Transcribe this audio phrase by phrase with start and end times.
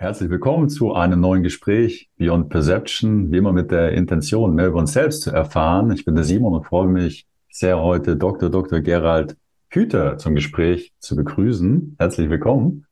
[0.00, 4.78] Herzlich willkommen zu einem neuen Gespräch Beyond Perception, wie immer mit der Intention, mehr über
[4.78, 5.90] uns selbst zu erfahren.
[5.90, 8.48] Ich bin der Simon und freue mich sehr, heute Dr.
[8.48, 8.78] Dr.
[8.78, 9.36] Gerald
[9.70, 11.96] Hüter zum Gespräch zu begrüßen.
[11.98, 12.86] Herzlich willkommen.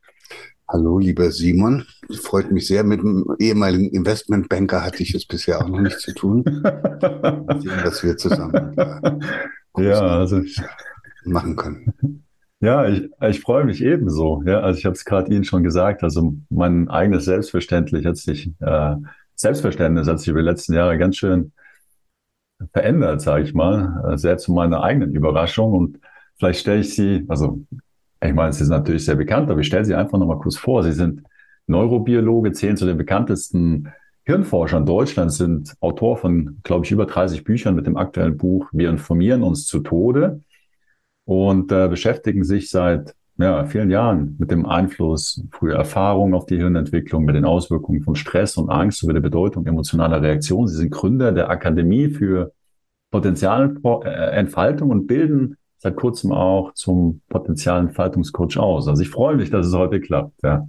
[0.66, 1.86] Hallo, lieber Simon.
[2.22, 2.82] Freut mich sehr.
[2.82, 6.42] Mit einem ehemaligen Investmentbanker hatte ich es bisher auch noch nicht zu tun.
[6.44, 8.74] Sehen, dass wir zusammen
[9.78, 10.42] ja, also
[11.24, 12.25] machen können.
[12.60, 14.42] Ja, ich, ich freue mich ebenso.
[14.46, 16.02] Ja, also ich habe es gerade Ihnen schon gesagt.
[16.02, 18.96] Also mein eigenes Selbstverständlich hat sich, äh,
[19.34, 21.52] Selbstverständnis hat sich über die letzten Jahre ganz schön
[22.72, 24.12] verändert, sage ich mal.
[24.14, 25.72] Äh, sehr zu meiner eigenen Überraschung.
[25.72, 26.00] Und
[26.38, 27.60] vielleicht stelle ich Sie, also
[28.22, 30.82] ich meine, Sie sind natürlich sehr bekannt, aber ich stelle Sie einfach nochmal kurz vor.
[30.82, 31.22] Sie sind
[31.66, 33.92] Neurobiologe, zählen zu den bekanntesten
[34.24, 38.88] Hirnforschern Deutschlands, sind Autor von, glaube ich, über 30 Büchern mit dem aktuellen Buch Wir
[38.90, 40.40] informieren uns zu Tode
[41.26, 46.56] und äh, beschäftigen sich seit ja, vielen Jahren mit dem Einfluss früher Erfahrungen auf die
[46.56, 50.68] Hirnentwicklung, mit den Auswirkungen von Stress und Angst sowie der Bedeutung emotionaler Reaktionen.
[50.68, 52.52] Sie sind Gründer der Akademie für
[53.10, 58.88] Potenzialentfaltung und bilden seit kurzem auch zum Potenzialentfaltungscoach aus.
[58.88, 60.42] Also ich freue mich, dass es heute klappt.
[60.42, 60.66] Ja.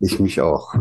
[0.00, 0.74] Ich mich auch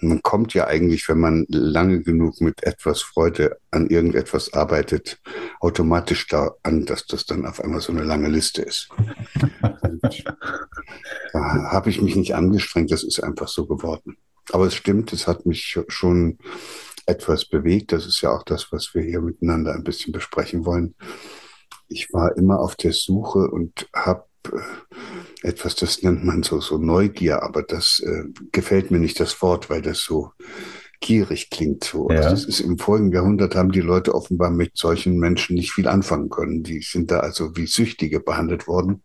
[0.00, 5.20] man, kommt ja eigentlich, wenn man lange genug mit etwas Freude an irgendetwas arbeitet,
[5.60, 8.88] automatisch da an, dass das dann auf einmal so eine lange Liste ist.
[11.32, 14.16] da habe ich mich nicht angestrengt, das ist einfach so geworden.
[14.52, 16.38] Aber es stimmt, es hat mich schon
[17.06, 17.92] etwas bewegt.
[17.92, 20.94] Das ist ja auch das, was wir hier miteinander ein bisschen besprechen wollen.
[21.88, 26.78] Ich war immer auf der Suche und habe äh, etwas, das nennt man so, so
[26.78, 30.32] Neugier, aber das äh, gefällt mir nicht das Wort, weil das so
[31.00, 31.84] gierig klingt.
[31.84, 32.10] So.
[32.10, 32.16] Ja.
[32.16, 35.88] Also das ist im vorigen Jahrhundert haben die Leute offenbar mit solchen Menschen nicht viel
[35.88, 36.62] anfangen können.
[36.62, 39.02] Die sind da also wie Süchtige behandelt worden.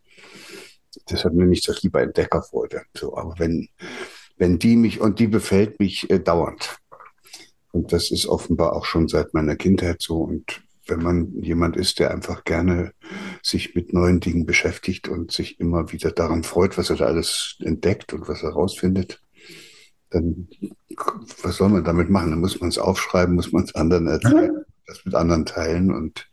[1.10, 2.84] Deshalb nenne ich das lieber Entdeckerfreude.
[2.96, 3.70] So, aber wenn,
[4.38, 6.78] wenn die mich, und die befällt mich äh, dauernd.
[7.72, 10.22] Und das ist offenbar auch schon seit meiner Kindheit so.
[10.22, 12.94] Und wenn man jemand ist, der einfach gerne
[13.44, 17.58] sich mit neuen Dingen beschäftigt und sich immer wieder daran freut, was er da alles
[17.60, 19.22] entdeckt und was er rausfindet,
[20.10, 20.48] dann
[21.44, 22.32] was soll man damit machen?
[22.32, 26.30] Dann muss man es aufschreiben, muss man es anderen erzählen, das mit anderen teilen und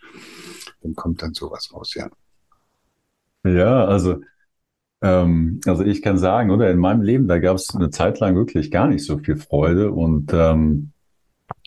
[0.82, 2.08] dann kommt dann sowas raus, ja.
[3.44, 4.20] Ja, also,
[5.00, 8.34] ähm, also ich kann sagen, oder in meinem Leben, da gab es eine Zeit lang
[8.34, 10.92] wirklich gar nicht so viel Freude und ähm,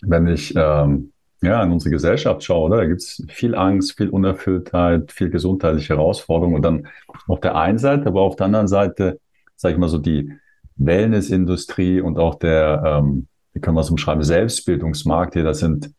[0.02, 1.11] wenn ich ähm,
[1.42, 2.76] ja, in unsere Gesellschaft schaue, oder?
[2.78, 6.56] Da gibt es viel Angst, viel Unerfülltheit, viel gesundheitliche Herausforderungen.
[6.56, 6.88] Und dann
[7.26, 9.20] auf der einen Seite, aber auf der anderen Seite,
[9.56, 10.32] sage ich mal so, die
[10.76, 15.92] Wellnessindustrie und auch der, ähm, wie können wir es umschreiben, Selbstbildungsmarkt hier, das sind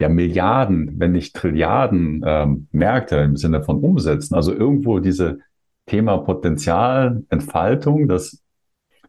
[0.00, 4.34] ja Milliarden, wenn nicht Trilliarden ähm, Märkte im Sinne von Umsätzen.
[4.34, 5.38] Also irgendwo diese
[5.86, 8.42] Thema Potenzial, Entfaltung, das,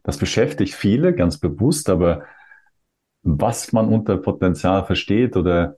[0.04, 2.22] das beschäftigt viele ganz bewusst, aber
[3.22, 5.76] was man unter Potenzial versteht oder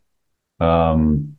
[0.61, 1.39] ähm,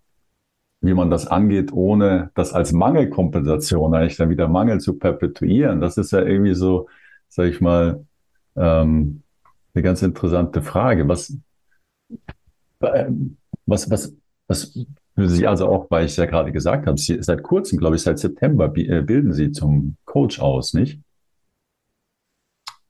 [0.81, 5.79] wie man das angeht, ohne das als Mangelkompensation eigentlich dann wieder Mangel zu perpetuieren.
[5.79, 6.89] Das ist ja irgendwie so,
[7.29, 8.05] sag ich mal,
[8.55, 9.23] ähm,
[9.73, 11.07] eine ganz interessante Frage.
[11.07, 11.37] Was,
[12.81, 13.09] äh,
[13.65, 14.13] was, was,
[14.47, 14.85] was
[15.15, 18.01] für Sie also auch, weil ich ja gerade gesagt habe, Sie, seit kurzem, glaube ich,
[18.01, 20.99] seit September äh, bilden Sie zum Coach aus, nicht?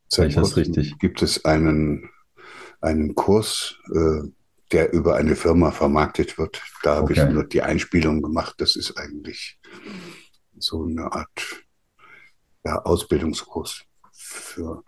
[0.08, 0.98] Seit ich das richtig?
[1.00, 2.10] Gibt es einen,
[2.82, 4.28] einen Kurs, äh,
[4.74, 6.62] der über eine Firma vermarktet wird.
[6.82, 7.26] Da habe okay.
[7.28, 8.56] ich nur die Einspielung gemacht.
[8.58, 9.60] Das ist eigentlich
[10.58, 11.64] so eine Art
[12.66, 14.84] ja, Ausbildungskurs für,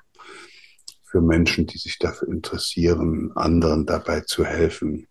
[1.04, 5.08] für Menschen, die sich dafür interessieren, anderen dabei zu helfen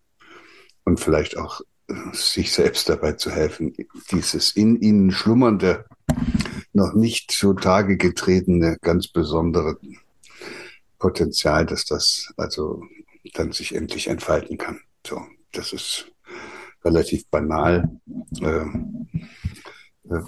[0.85, 3.75] und vielleicht auch äh, sich selbst dabei zu helfen,
[4.11, 5.85] dieses in ihnen schlummernde,
[6.73, 9.79] noch nicht zutage getretene, ganz besondere
[10.99, 12.83] Potenzial, dass das also
[13.33, 14.81] dann sich endlich entfalten kann.
[15.07, 15.21] So,
[15.53, 16.13] das ist
[16.85, 18.01] relativ banal,
[18.41, 18.67] äh,
[20.11, 20.23] äh,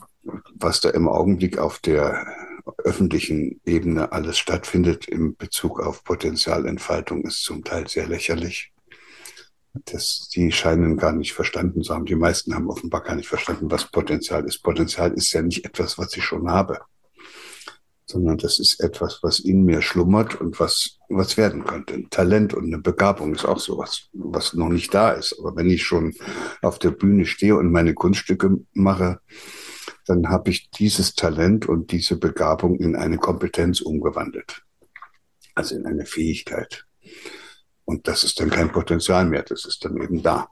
[0.54, 2.26] was da im Augenblick auf der
[2.78, 8.72] öffentlichen Ebene alles stattfindet im Bezug auf Potenzialentfaltung ist zum Teil sehr lächerlich.
[9.84, 12.06] Das, die scheinen gar nicht verstanden zu haben.
[12.06, 14.62] Die meisten haben offenbar gar nicht verstanden, was Potenzial ist.
[14.62, 16.80] Potenzial ist ja nicht etwas, was ich schon habe
[18.06, 21.94] sondern das ist etwas, was in mir schlummert und was, was werden könnte.
[21.94, 25.36] Ein Talent und eine Begabung ist auch sowas, was noch nicht da ist.
[25.38, 26.14] Aber wenn ich schon
[26.62, 29.20] auf der Bühne stehe und meine Kunststücke mache,
[30.06, 34.62] dann habe ich dieses Talent und diese Begabung in eine Kompetenz umgewandelt.
[35.56, 36.84] Also in eine Fähigkeit.
[37.84, 40.48] Und das ist dann kein Potenzial mehr, das ist dann eben da.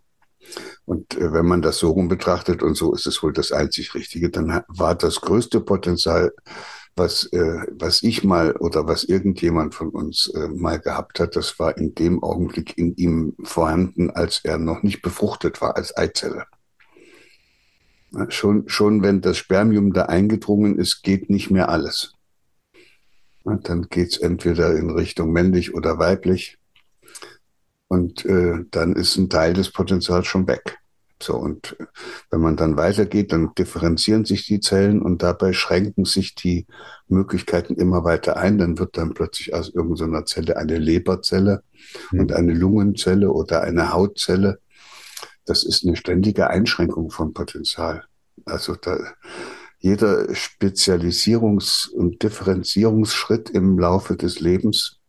[0.84, 3.94] Und äh, wenn man das so rum betrachtet, und so ist es wohl das einzig
[3.94, 6.32] Richtige, dann war das größte Potenzial
[6.96, 11.58] was, äh, was ich mal oder was irgendjemand von uns äh, mal gehabt hat, das
[11.58, 16.46] war in dem Augenblick in ihm vorhanden, als er noch nicht befruchtet war als Eizelle.
[18.28, 22.12] Schon, schon wenn das Spermium da eingedrungen ist, geht nicht mehr alles.
[23.44, 26.58] Dann geht's entweder in Richtung männlich oder weiblich.
[27.88, 30.78] Und äh, dann ist ein Teil des Potenzials schon weg.
[31.24, 31.74] So, und
[32.30, 36.66] wenn man dann weitergeht, dann differenzieren sich die Zellen und dabei schränken sich die
[37.08, 38.58] Möglichkeiten immer weiter ein.
[38.58, 41.62] Dann wird dann plötzlich aus irgendeiner Zelle eine Leberzelle
[42.10, 42.20] mhm.
[42.20, 44.60] und eine Lungenzelle oder eine Hautzelle.
[45.46, 48.04] Das ist eine ständige Einschränkung vom Potenzial.
[48.44, 48.98] Also da,
[49.78, 55.00] jeder Spezialisierungs- und Differenzierungsschritt im Laufe des Lebens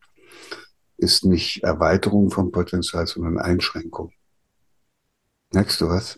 [0.95, 4.13] ist nicht Erweiterung vom Potenzial, sondern Einschränkung.
[5.55, 6.17] Merkst du was?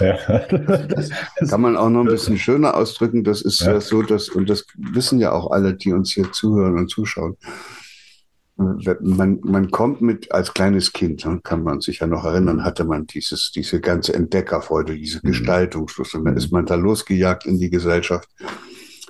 [0.00, 0.46] Ja.
[0.88, 3.24] Das kann man auch noch ein bisschen schöner ausdrücken.
[3.24, 3.80] Das ist ja.
[3.80, 7.36] so, dass, und das wissen ja auch alle, die uns hier zuhören und zuschauen.
[8.56, 13.06] Man, man kommt mit, als kleines Kind, kann man sich ja noch erinnern, hatte man
[13.06, 15.28] dieses, diese ganze Entdeckerfreude, diese mhm.
[15.28, 16.14] Gestaltungslust.
[16.14, 18.28] Und dann ist man da losgejagt in die Gesellschaft.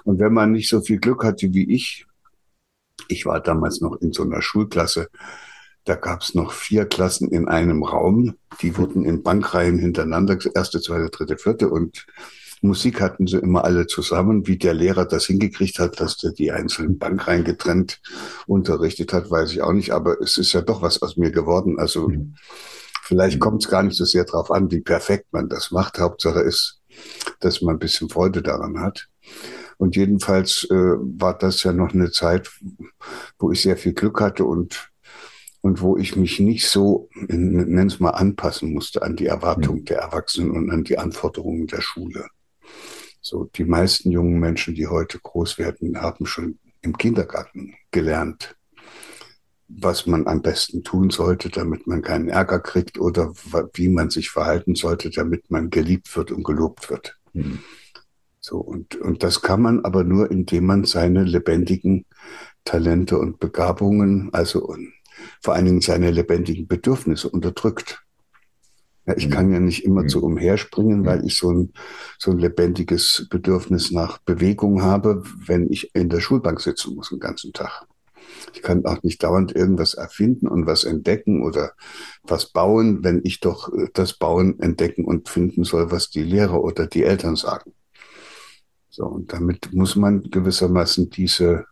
[0.05, 2.07] Und wenn man nicht so viel Glück hatte wie ich,
[3.09, 5.09] ich war damals noch in so einer Schulklasse,
[5.85, 8.35] da gab es noch vier Klassen in einem Raum.
[8.61, 11.71] Die wurden in Bankreihen hintereinander, erste, zweite, dritte, vierte.
[11.71, 12.07] Und
[12.61, 14.47] Musik hatten sie immer alle zusammen.
[14.47, 18.01] Wie der Lehrer das hingekriegt hat, dass der die einzelnen Bankreihen getrennt
[18.47, 19.93] unterrichtet hat, weiß ich auch nicht.
[19.93, 21.79] Aber es ist ja doch was aus mir geworden.
[21.79, 22.35] Also mhm.
[23.03, 23.41] vielleicht mhm.
[23.41, 25.99] kommt es gar nicht so sehr darauf an, wie perfekt man das macht.
[25.99, 26.81] Hauptsache ist,
[27.41, 29.09] dass man ein bisschen Freude daran hat.
[29.79, 32.51] Und jedenfalls äh, war das ja noch eine Zeit,
[33.39, 34.90] wo ich sehr viel Glück hatte und
[35.63, 39.99] und wo ich mich nicht so, nenn es mal, anpassen musste an die Erwartungen der
[39.99, 42.27] Erwachsenen und an die Anforderungen der Schule.
[43.21, 48.57] So, die meisten jungen Menschen, die heute groß werden, haben schon im Kindergarten gelernt,
[49.69, 53.33] was man am besten tun sollte, damit man keinen Ärger kriegt oder
[53.75, 57.19] wie man sich verhalten sollte, damit man geliebt wird und gelobt wird.
[57.35, 57.61] Mhm.
[58.41, 62.07] So, und, und das kann man aber nur, indem man seine lebendigen
[62.65, 64.75] Talente und Begabungen, also
[65.41, 68.03] vor allen Dingen seine lebendigen Bedürfnisse unterdrückt.
[69.07, 71.73] Ja, ich kann ja nicht immer zu umherspringen, weil ich so ein,
[72.19, 77.19] so ein lebendiges Bedürfnis nach Bewegung habe, wenn ich in der Schulbank sitzen muss den
[77.19, 77.87] ganzen Tag.
[78.55, 81.73] Ich kann auch nicht dauernd irgendwas erfinden und was entdecken oder
[82.23, 86.63] was bauen, wenn ich doch äh, das Bauen entdecken und finden soll, was die Lehrer
[86.63, 87.73] oder die Eltern sagen.
[88.91, 91.65] So, und damit muss man gewissermaßen diese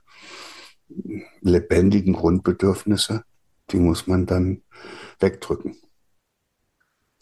[1.41, 3.25] lebendigen Grundbedürfnisse
[3.71, 4.63] die muss man dann
[5.21, 5.77] wegdrücken.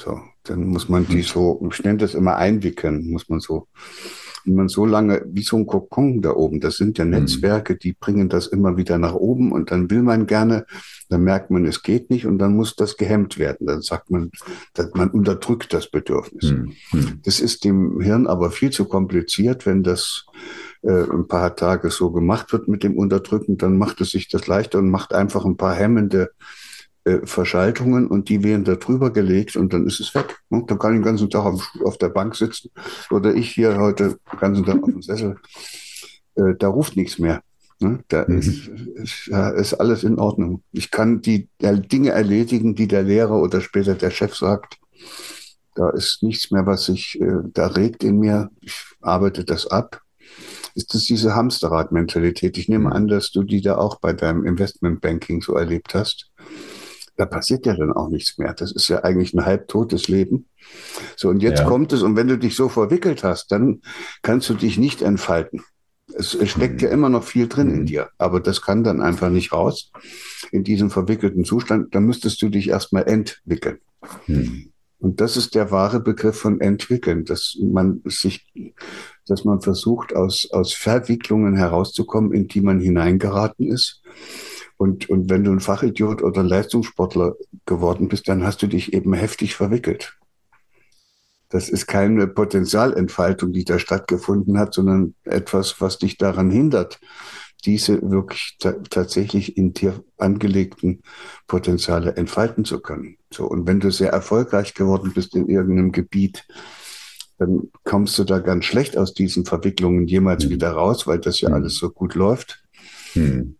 [0.00, 1.22] So, dann muss man die hm.
[1.22, 3.68] so, ich nenne das immer einwickeln, muss man so
[4.46, 7.10] wenn man so lange, wie so ein Kokon da oben, das sind ja mhm.
[7.10, 10.66] Netzwerke, die bringen das immer wieder nach oben und dann will man gerne,
[11.08, 13.66] dann merkt man, es geht nicht und dann muss das gehemmt werden.
[13.66, 14.30] Dann sagt man,
[14.74, 16.52] dass man unterdrückt das Bedürfnis.
[16.92, 17.20] Mhm.
[17.24, 20.26] Das ist dem Hirn aber viel zu kompliziert, wenn das
[20.90, 24.78] ein paar Tage so gemacht wird mit dem Unterdrücken, dann macht es sich das leichter
[24.78, 26.30] und macht einfach ein paar hemmende
[27.06, 30.40] äh, Verschaltungen und die werden da drüber gelegt und dann ist es weg.
[30.50, 30.64] Ne?
[30.66, 31.44] Dann kann ich den ganzen Tag
[31.84, 32.70] auf, der Bank sitzen
[33.10, 35.36] oder ich hier heute den ganzen Tag auf dem Sessel.
[36.34, 37.42] Äh, da ruft nichts mehr.
[37.78, 38.00] Ne?
[38.08, 38.38] Da mhm.
[38.38, 40.64] ist, ist, alles in Ordnung.
[40.72, 44.78] Ich kann die Dinge erledigen, die der Lehrer oder später der Chef sagt.
[45.76, 48.50] Da ist nichts mehr, was sich äh, da regt in mir.
[48.62, 50.02] Ich arbeite das ab.
[50.76, 52.56] Ist das diese Hamsterrad-Mentalität?
[52.58, 52.92] Ich nehme mhm.
[52.92, 56.30] an, dass du die da auch bei deinem Investmentbanking so erlebt hast
[57.16, 58.54] da passiert ja dann auch nichts mehr.
[58.54, 60.46] Das ist ja eigentlich ein halbtotes Leben.
[61.16, 61.64] So, und jetzt ja.
[61.66, 63.80] kommt es, und wenn du dich so verwickelt hast, dann
[64.22, 65.62] kannst du dich nicht entfalten.
[66.14, 66.88] Es, es steckt mhm.
[66.88, 67.86] ja immer noch viel drin in mhm.
[67.86, 69.90] dir, aber das kann dann einfach nicht raus
[70.52, 71.94] in diesem verwickelten Zustand.
[71.94, 73.78] Da müsstest du dich erstmal entwickeln.
[74.26, 74.72] Mhm.
[74.98, 78.46] Und das ist der wahre Begriff von entwickeln, dass man sich,
[79.26, 84.02] dass man versucht, aus, aus Verwicklungen herauszukommen, in die man hineingeraten ist
[84.76, 89.14] und, und wenn du ein Fachidiot oder Leistungssportler geworden bist, dann hast du dich eben
[89.14, 90.16] heftig verwickelt.
[91.48, 97.00] Das ist keine Potenzialentfaltung, die da stattgefunden hat, sondern etwas, was dich daran hindert,
[97.64, 101.02] diese wirklich tatsächlich in dir angelegten
[101.46, 103.16] Potenziale entfalten zu können.
[103.32, 106.46] So, und wenn du sehr erfolgreich geworden bist in irgendeinem Gebiet,
[107.38, 110.50] dann kommst du da ganz schlecht aus diesen Verwicklungen jemals mhm.
[110.50, 111.56] wieder raus, weil das ja mhm.
[111.56, 112.62] alles so gut läuft.
[113.14, 113.56] Mhm.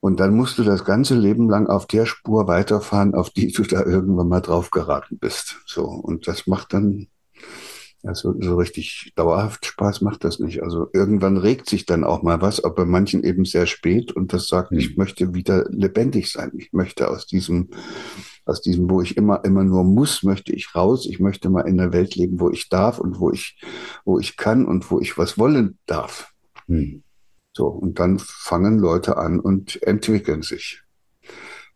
[0.00, 3.62] Und dann musst du das ganze Leben lang auf der Spur weiterfahren, auf die du
[3.62, 5.56] da irgendwann mal drauf geraten bist.
[5.66, 5.84] So.
[5.84, 7.08] Und das macht dann
[8.04, 10.62] Also so richtig dauerhaft Spaß macht das nicht.
[10.62, 14.32] Also irgendwann regt sich dann auch mal was, aber bei manchen eben sehr spät und
[14.32, 14.78] das sagt, hm.
[14.78, 16.52] ich möchte wieder lebendig sein.
[16.56, 17.70] Ich möchte aus diesem,
[18.44, 21.06] aus diesem, wo ich immer, immer nur muss, möchte ich raus.
[21.06, 23.60] Ich möchte mal in einer Welt leben, wo ich darf und wo ich,
[24.04, 26.32] wo ich kann und wo ich was wollen darf.
[26.66, 27.02] Hm.
[27.52, 27.66] So.
[27.66, 30.82] Und dann fangen Leute an und entwickeln sich.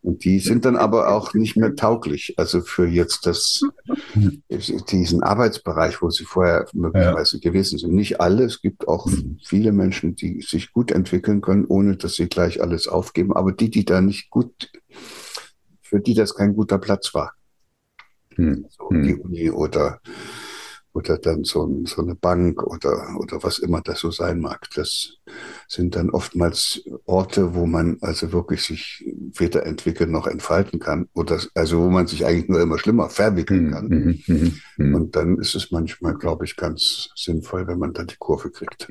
[0.02, 2.35] Und die sind dann aber auch nicht mehr tauglich.
[2.37, 3.62] Also für jetzt das,
[4.90, 7.40] diesen Arbeitsbereich, wo sie vorher möglicherweise ja.
[7.40, 7.94] gewesen sind.
[7.94, 8.44] Nicht alle.
[8.44, 9.38] Es gibt auch mhm.
[9.44, 13.32] viele Menschen, die sich gut entwickeln können, ohne dass sie gleich alles aufgeben.
[13.32, 14.71] Aber die, die da nicht gut,
[15.80, 17.35] für die das kein guter Platz war.
[18.37, 18.66] Mhm.
[18.71, 20.00] So die Uni oder
[20.94, 24.68] oder dann so, ein, so, eine Bank oder, oder was immer das so sein mag.
[24.75, 25.18] Das
[25.68, 29.04] sind dann oftmals Orte, wo man also wirklich sich
[29.38, 33.70] weder entwickeln noch entfalten kann oder also wo man sich eigentlich nur immer schlimmer verwickeln
[33.70, 33.88] kann.
[33.88, 34.96] Mhm, mh, mh.
[34.96, 38.88] Und dann ist es manchmal, glaube ich, ganz sinnvoll, wenn man dann die Kurve kriegt.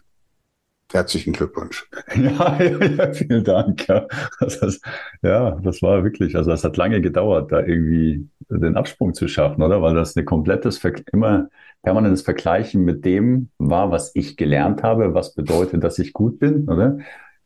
[0.91, 1.87] Herzlichen Glückwunsch.
[2.15, 3.87] Ja, ja, ja vielen Dank.
[3.87, 4.07] Ja
[4.39, 4.81] das,
[5.21, 9.61] ja, das war wirklich, also es hat lange gedauert, da irgendwie den Absprung zu schaffen,
[9.63, 9.81] oder?
[9.81, 10.81] Weil das eine komplettes,
[11.13, 11.49] immer
[11.83, 16.67] permanentes Vergleichen mit dem war, was ich gelernt habe, was bedeutet, dass ich gut bin,
[16.67, 16.97] oder?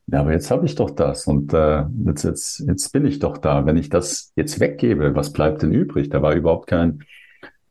[0.07, 3.37] Ja, aber jetzt habe ich doch das und äh, jetzt, jetzt, jetzt bin ich doch
[3.37, 3.65] da.
[3.65, 6.09] Wenn ich das jetzt weggebe, was bleibt denn übrig?
[6.09, 7.03] Da war überhaupt kein,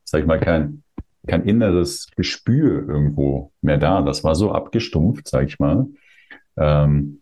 [0.03, 0.83] sag ich mal, kein,
[1.25, 4.01] kein inneres Gespür irgendwo mehr da.
[4.01, 5.87] Das war so abgestumpft, sag ich mal.
[6.57, 7.21] Ähm,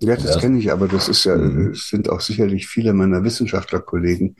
[0.00, 1.70] ja, das, das kenne ich, aber das ist ja, mhm.
[1.70, 4.36] es sind auch sicherlich viele meiner Wissenschaftlerkollegen,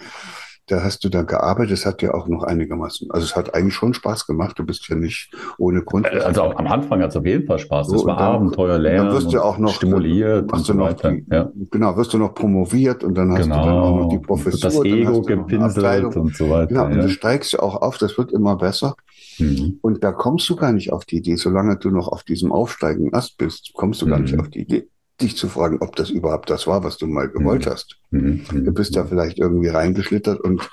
[0.66, 1.72] da hast du da gearbeitet.
[1.72, 4.58] Es hat ja auch noch einigermaßen, also es hat eigentlich schon Spaß gemacht.
[4.58, 6.06] Du bist ja nicht ohne Grund.
[6.06, 7.88] Äh, also am Anfang hat es auf jeden Fall Spaß.
[7.88, 9.08] Das so, war dann, Abenteuer lernen.
[9.08, 11.12] Dann wirst du auch noch stimuliert und so weiter.
[11.12, 11.50] Die, ja.
[11.70, 13.62] Genau, wirst du noch promoviert und dann hast genau.
[13.62, 14.60] du dann auch noch die Professur.
[14.60, 16.66] Das Ego gepinselt und so weiter.
[16.68, 16.90] Genau, ja.
[16.90, 18.96] und du steigst ja auch auf, das wird immer besser.
[19.38, 19.78] Mhm.
[19.82, 23.12] Und da kommst du gar nicht auf die Idee, solange du noch auf diesem aufsteigenden
[23.12, 24.24] Ast bist, kommst du gar mhm.
[24.24, 24.88] nicht auf die Idee
[25.20, 27.70] dich zu fragen, ob das überhaupt das war, was du mal gewollt mhm.
[27.70, 27.98] hast.
[28.10, 28.44] Mhm.
[28.50, 30.68] Du bist da vielleicht irgendwie reingeschlittert und,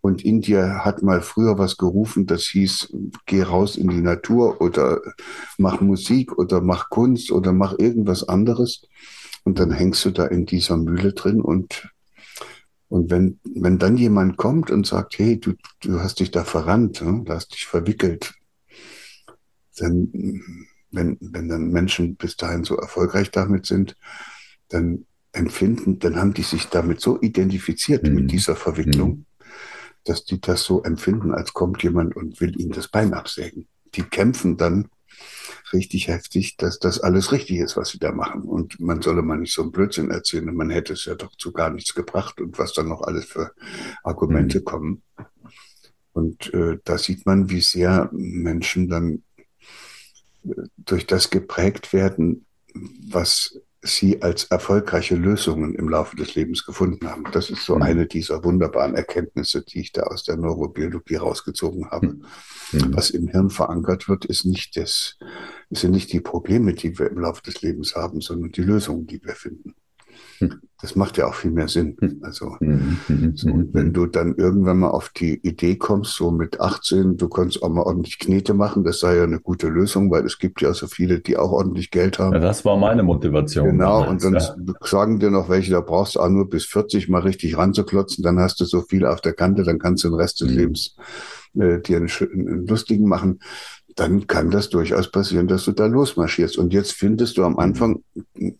[0.00, 2.92] und in dir hat mal früher was gerufen, das hieß,
[3.26, 5.00] geh raus in die Natur oder
[5.58, 8.82] mach Musik oder mach Kunst oder mach irgendwas anderes.
[9.44, 11.88] Und dann hängst du da in dieser Mühle drin und,
[12.88, 17.02] und wenn, wenn dann jemand kommt und sagt, hey, du, du hast dich da verrannt,
[17.02, 17.22] ne?
[17.24, 18.32] du hast dich verwickelt,
[19.76, 20.10] dann
[20.94, 23.96] wenn, wenn dann Menschen bis dahin so erfolgreich damit sind,
[24.68, 28.14] dann empfinden, dann haben die sich damit so identifiziert mhm.
[28.14, 29.26] mit dieser Verwicklung, mhm.
[30.04, 33.66] dass die das so empfinden, als kommt jemand und will ihnen das Bein absägen.
[33.94, 34.88] Die kämpfen dann
[35.72, 38.42] richtig heftig, dass das alles richtig ist, was sie da machen.
[38.42, 41.52] Und man solle mal nicht so einen Blödsinn erzählen, man hätte es ja doch zu
[41.52, 43.52] gar nichts gebracht und was dann noch alles für
[44.02, 44.64] Argumente mhm.
[44.64, 45.02] kommen.
[46.12, 49.24] Und äh, da sieht man, wie sehr Menschen dann
[50.76, 57.24] durch das geprägt werden, was sie als erfolgreiche Lösungen im Laufe des Lebens gefunden haben.
[57.32, 57.82] Das ist so mhm.
[57.82, 62.06] eine dieser wunderbaren Erkenntnisse, die ich da aus der Neurobiologie rausgezogen habe.
[62.06, 62.24] Mhm.
[62.72, 62.96] mhm.
[62.96, 65.18] Was im Hirn verankert wird, ist nicht das,
[65.70, 69.22] sind nicht die Probleme, die wir im Laufe des Lebens haben, sondern die Lösungen, die
[69.22, 69.74] wir finden.
[70.80, 71.96] Das macht ja auch viel mehr Sinn.
[71.98, 72.18] Hm.
[72.22, 76.60] Also, mhm, so, mhm, wenn du dann irgendwann mal auf die Idee kommst, so mit
[76.60, 80.26] 18, du kannst auch mal ordentlich Knete machen, das sei ja eine gute Lösung, weil
[80.26, 82.34] es gibt ja so viele, die auch ordentlich Geld haben.
[82.34, 83.66] Ja, das war meine Motivation.
[83.66, 84.74] Genau, damals, und dann ja.
[84.82, 88.38] sagen dir noch welche, da brauchst du auch nur bis 40 mal richtig ranzuklotzen, dann
[88.38, 90.56] hast du so viel auf der Kante, dann kannst du den Rest des mhm.
[90.56, 90.96] Lebens
[91.58, 93.38] äh, dir einen, einen lustigen machen
[93.94, 96.58] dann kann das durchaus passieren, dass du da losmarschierst.
[96.58, 98.02] Und jetzt findest du am Anfang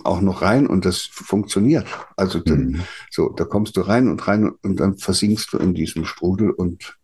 [0.04, 1.86] auch noch rein und das funktioniert.
[2.16, 2.80] Also dann, mhm.
[3.10, 6.96] so, da kommst du rein und rein und dann versinkst du in diesem Strudel und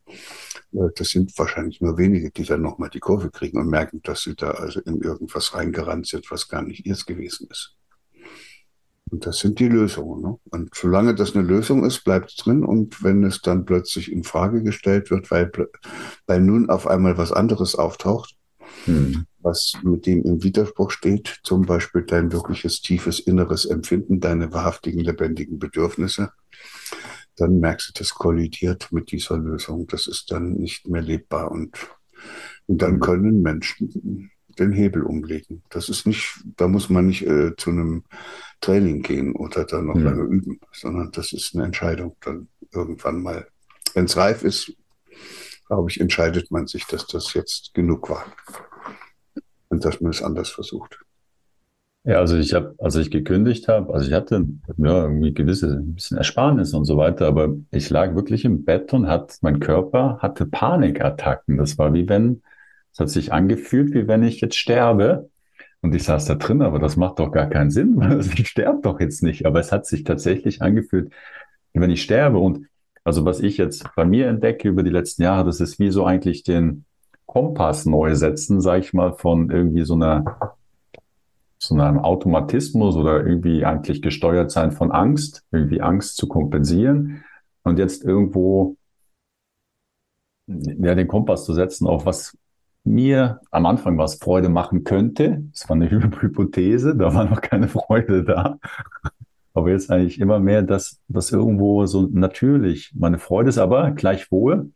[0.73, 4.23] äh, das sind wahrscheinlich nur wenige, die dann nochmal die Kurve kriegen und merken, dass
[4.23, 7.77] sie da also in irgendwas reingerannt sind, was gar nicht ihrs gewesen ist.
[9.11, 10.23] Und das sind die Lösungen.
[10.23, 10.37] Ne?
[10.51, 12.65] Und solange das eine Lösung ist, bleibt es drin.
[12.65, 15.51] Und wenn es dann plötzlich in Frage gestellt wird, weil,
[16.27, 18.37] weil nun auf einmal was anderes auftaucht,
[18.85, 19.27] hm.
[19.41, 25.01] was mit dem im Widerspruch steht, zum Beispiel dein wirkliches tiefes inneres Empfinden, deine wahrhaftigen,
[25.01, 26.31] lebendigen Bedürfnisse,
[27.37, 29.87] dann merkst du, das kollidiert mit dieser Lösung.
[29.89, 31.51] Das ist dann nicht mehr lebbar.
[31.51, 31.73] Und,
[32.67, 33.01] und dann hm.
[33.01, 35.63] können Menschen den Hebel umlegen.
[35.71, 38.05] Das ist nicht, da muss man nicht äh, zu einem
[38.61, 40.05] Training gehen oder dann noch mhm.
[40.05, 43.47] lange üben, sondern das ist eine Entscheidung dann irgendwann mal.
[43.95, 44.73] Wenn es reif ist,
[45.67, 48.25] glaube ich, entscheidet man sich, dass das jetzt genug war
[49.69, 50.99] und dass man es anders versucht.
[52.05, 54.47] Ja, also ich habe, als ich gekündigt habe, also ich hatte
[54.79, 58.93] ja irgendwie gewisse ein bisschen Ersparnis und so weiter, aber ich lag wirklich im Bett
[58.95, 61.59] und hat mein Körper hatte Panikattacken.
[61.59, 62.43] Das war wie wenn
[62.93, 65.31] Es hat sich angefühlt, wie wenn ich jetzt sterbe.
[65.83, 69.01] Und ich saß da drin, aber das macht doch gar keinen Sinn, ich sterbe doch
[69.01, 69.47] jetzt nicht.
[69.47, 71.13] Aber es hat sich tatsächlich angefühlt,
[71.73, 72.39] wie wenn ich sterbe.
[72.39, 72.67] Und
[73.05, 76.05] also was ich jetzt bei mir entdecke über die letzten Jahre, das ist wie so
[76.05, 76.85] eigentlich den
[77.27, 80.57] Kompass neu setzen, sag ich mal, von irgendwie so einer
[81.63, 87.23] so einem Automatismus oder irgendwie eigentlich gesteuert sein von Angst, irgendwie Angst zu kompensieren
[87.63, 88.77] und jetzt irgendwo
[90.47, 92.37] ja, den Kompass zu setzen auf was
[92.85, 95.45] mir am Anfang was Freude machen könnte.
[95.53, 98.59] Das war eine Hypothese, da war noch keine Freude da.
[99.53, 104.71] Aber jetzt eigentlich immer mehr, dass das irgendwo so natürlich meine Freude ist, aber gleichwohl,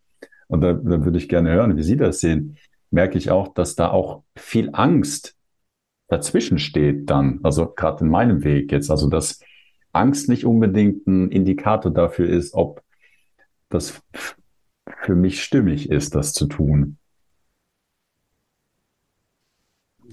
[0.49, 2.57] und da, da würde ich gerne hören, wie Sie das sehen,
[2.91, 5.37] merke ich auch, dass da auch viel Angst
[6.09, 9.41] dazwischen steht dann, also gerade in meinem Weg jetzt, also dass
[9.93, 12.83] Angst nicht unbedingt ein Indikator dafür ist, ob
[13.69, 14.03] das
[15.03, 16.99] für mich stimmig ist, das zu tun.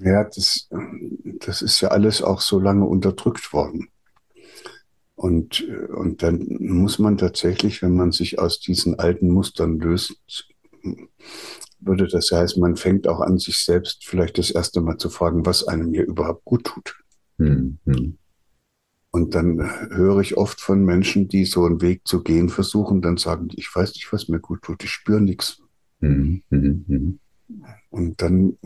[0.04, 0.68] Ja, das,
[1.40, 3.90] das ist ja alles auch so lange unterdrückt worden.
[5.16, 10.16] Und, und dann muss man tatsächlich, wenn man sich aus diesen alten Mustern löst,
[11.80, 15.46] würde das heißen, man fängt auch an, sich selbst vielleicht das erste Mal zu fragen,
[15.46, 16.96] was einem hier überhaupt gut tut.
[17.38, 18.18] Mhm.
[19.12, 23.18] Und dann höre ich oft von Menschen, die so einen Weg zu gehen versuchen, dann
[23.18, 25.62] sagen die, ich weiß nicht, was mir gut tut, ich spüre nichts.
[26.00, 26.44] Mhm.
[26.50, 27.20] Mhm.
[27.90, 28.58] Und dann,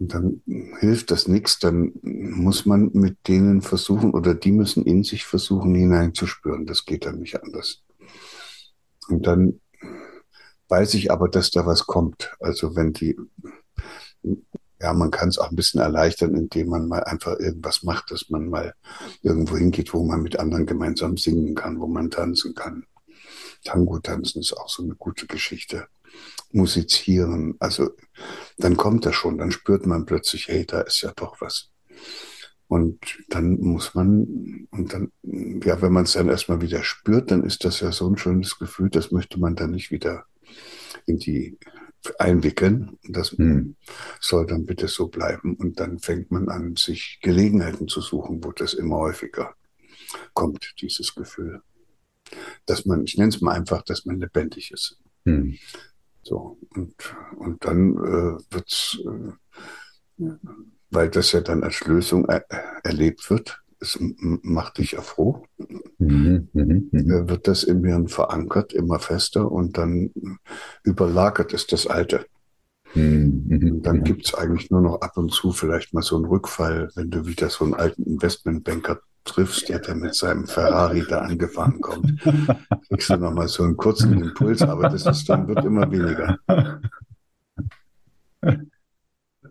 [0.00, 0.42] dann
[0.78, 5.74] hilft das nichts, dann muss man mit denen versuchen oder die müssen in sich versuchen
[5.74, 6.66] hineinzuspüren.
[6.66, 7.82] Das geht dann nicht anders.
[9.08, 9.60] Und dann
[10.68, 12.34] weiß ich aber, dass da was kommt.
[12.40, 13.16] Also wenn die,
[14.80, 18.28] ja, man kann es auch ein bisschen erleichtern, indem man mal einfach irgendwas macht, dass
[18.28, 18.74] man mal
[19.22, 22.84] irgendwo hingeht, wo man mit anderen gemeinsam singen kann, wo man tanzen kann.
[23.64, 25.88] Tango tanzen ist auch so eine gute Geschichte.
[26.52, 27.90] Musizieren, also
[28.56, 31.70] dann kommt das schon, dann spürt man plötzlich, hey, da ist ja doch was.
[32.68, 37.44] Und dann muss man, und dann, ja, wenn man es dann erstmal wieder spürt, dann
[37.44, 40.24] ist das ja so ein schönes Gefühl, das möchte man dann nicht wieder
[41.06, 41.58] in die
[42.18, 42.98] einwickeln.
[43.08, 43.76] Das hm.
[44.20, 45.54] soll dann bitte so bleiben.
[45.54, 49.54] Und dann fängt man an, sich Gelegenheiten zu suchen, wo das immer häufiger
[50.34, 51.62] kommt, dieses Gefühl.
[52.64, 54.98] Dass man, ich nenne es mal einfach, dass man lebendig ist.
[55.24, 55.56] Hm.
[56.26, 56.92] So, und,
[57.36, 60.24] und dann äh, wird es, äh,
[60.90, 62.44] weil das ja dann als Lösung er,
[62.82, 65.44] erlebt wird, es macht dich ja froh,
[65.98, 67.28] mhm, mh, mh.
[67.28, 70.10] wird das im Hirn verankert, immer fester und dann
[70.82, 72.26] überlagert es das Alte.
[72.94, 76.16] Mhm, mhm und dann gibt es eigentlich nur noch ab und zu vielleicht mal so
[76.16, 81.20] einen Rückfall, wenn du wieder so einen alten Investmentbanker triffst, der, mit seinem Ferrari da
[81.20, 82.20] angefahren kommt.
[82.88, 86.38] Kriegst du nochmal so einen kurzen Impuls, aber das ist dann, wird immer weniger.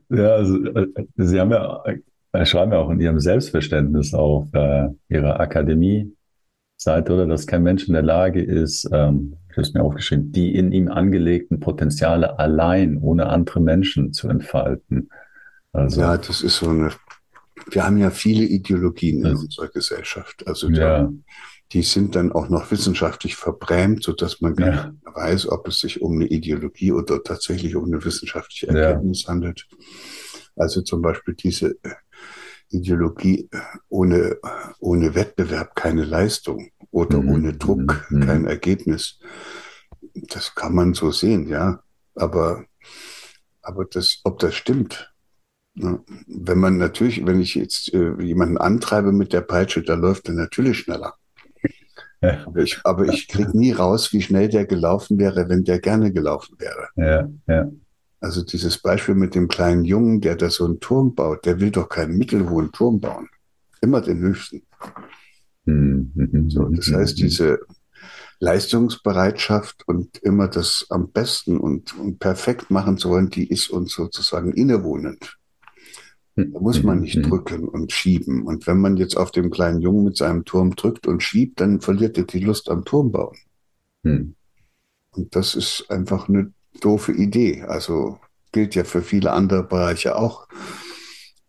[0.10, 1.84] Ja, also äh, Sie haben ja
[2.44, 7.94] schreiben ja auch in Ihrem Selbstverständnis auf äh, Ihrer Akademie-Seite, oder dass kein Mensch in
[7.94, 12.98] der Lage ist, ähm, ich habe es mir aufgeschrieben, die in ihm angelegten Potenziale allein,
[12.98, 15.10] ohne andere Menschen zu entfalten.
[15.72, 16.92] Also, ja, das ist so eine.
[17.70, 20.46] Wir haben ja viele Ideologien in unserer Gesellschaft.
[20.48, 21.14] Also da, ja.
[21.72, 24.92] die sind dann auch noch wissenschaftlich verbrämt, sodass man gar ja.
[24.92, 29.30] nicht weiß, ob es sich um eine Ideologie oder tatsächlich um eine wissenschaftliche Erkenntnis ja.
[29.30, 29.68] handelt.
[30.56, 31.76] Also zum Beispiel diese
[32.70, 33.50] Ideologie
[33.90, 34.38] ohne,
[34.80, 37.30] ohne Wettbewerb keine Leistung oder mhm.
[37.30, 38.26] ohne Druck mhm.
[38.26, 39.20] kein Ergebnis.
[40.14, 41.82] Das kann man so sehen, ja.
[42.16, 42.66] Aber,
[43.62, 45.14] aber das, ob das stimmt?
[45.76, 50.36] Wenn man natürlich, wenn ich jetzt äh, jemanden antreibe mit der Peitsche, da läuft er
[50.36, 51.16] natürlich schneller.
[52.22, 52.46] Ja.
[52.46, 56.12] Aber ich, aber ich kriege nie raus, wie schnell der gelaufen wäre, wenn der gerne
[56.12, 56.88] gelaufen wäre.
[56.96, 57.70] Ja, ja.
[58.22, 61.72] Also dieses Beispiel mit dem kleinen Jungen, der da so einen Turm baut, der will
[61.72, 63.30] doch keinen mittelhohen Turm bauen.
[63.82, 64.64] Immer den höchsten.
[65.66, 66.50] Mhm.
[66.50, 67.60] So, das heißt, diese
[68.40, 73.94] Leistungsbereitschaft und immer das am besten und, und perfekt machen zu wollen, die ist uns
[73.94, 75.38] sozusagen innewohnend.
[76.36, 78.44] Da muss man nicht drücken und schieben.
[78.44, 81.80] Und wenn man jetzt auf dem kleinen Jungen mit seinem Turm drückt und schiebt, dann
[81.80, 83.38] verliert er die Lust am Turmbauen.
[84.04, 84.36] Mhm.
[85.12, 87.62] Und das ist einfach eine doofe Idee.
[87.64, 88.20] Also
[88.52, 90.50] gilt ja für viele andere Bereiche auch.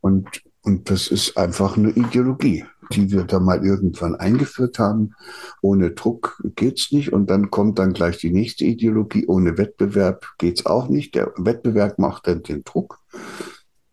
[0.01, 5.14] Und, und das ist einfach eine Ideologie, die wir da mal irgendwann eingeführt haben.
[5.62, 7.12] Ohne Druck geht's nicht.
[7.12, 9.27] Und dann kommt dann gleich die nächste Ideologie.
[9.27, 11.16] Ohne Wettbewerb geht's auch nicht.
[11.16, 13.01] Der Wettbewerb macht dann den Druck.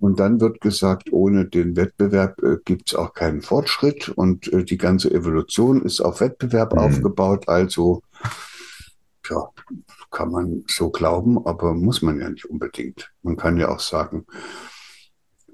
[0.04, 4.76] Und dann wird gesagt, ohne den Wettbewerb äh, gibt's auch keinen Fortschritt und äh, die
[4.76, 6.80] ganze Evolution ist auf Wettbewerb mhm.
[6.80, 7.48] aufgebaut.
[7.48, 8.02] Also
[9.30, 9.48] ja,
[10.12, 13.14] kann man so glauben, aber muss man ja nicht unbedingt.
[13.22, 14.26] Man kann ja auch sagen,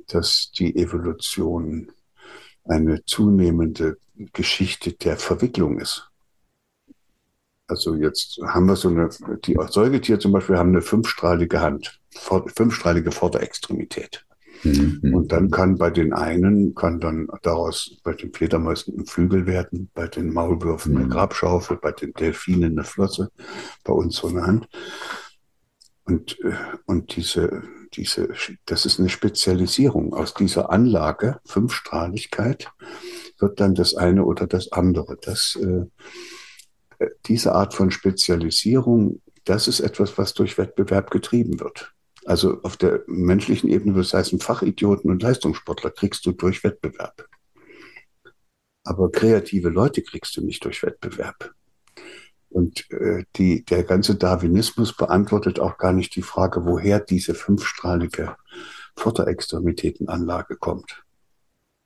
[0.07, 1.91] dass die Evolution
[2.63, 3.97] eine zunehmende
[4.33, 6.09] Geschichte der Verwicklung ist.
[7.67, 9.09] Also jetzt haben wir so eine,
[9.45, 14.25] die Säugetiere zum Beispiel haben eine fünfstrahlige Hand, fünfstrahlige Vorderextremität.
[14.63, 15.13] Mhm.
[15.13, 19.89] Und dann kann bei den einen, kann dann daraus bei den Fledermäusen ein Flügel werden,
[19.93, 21.11] bei den Maulwürfen eine mhm.
[21.11, 23.31] Grabschaufel, bei den Delfinen eine Flosse,
[23.83, 24.67] bei uns so eine Hand.
[26.03, 26.53] Und, äh,
[26.85, 28.29] und diese, diese,
[28.65, 30.13] das ist eine Spezialisierung.
[30.13, 32.71] Aus dieser Anlage, Fünfstrahligkeit,
[33.37, 35.17] wird dann das eine oder das andere.
[35.21, 35.85] Das, äh,
[37.03, 41.93] äh diese Art von Spezialisierung, das ist etwas, was durch Wettbewerb getrieben wird.
[42.25, 47.27] Also auf der menschlichen Ebene, das heißt, Fachidioten und Leistungssportler kriegst du durch Wettbewerb.
[48.83, 51.53] Aber kreative Leute kriegst du nicht durch Wettbewerb.
[52.49, 58.35] Und äh, die, der ganze Darwinismus beantwortet auch gar nicht die Frage, woher diese fünfstrahlige
[58.95, 61.03] Vorderextremitätenanlage kommt.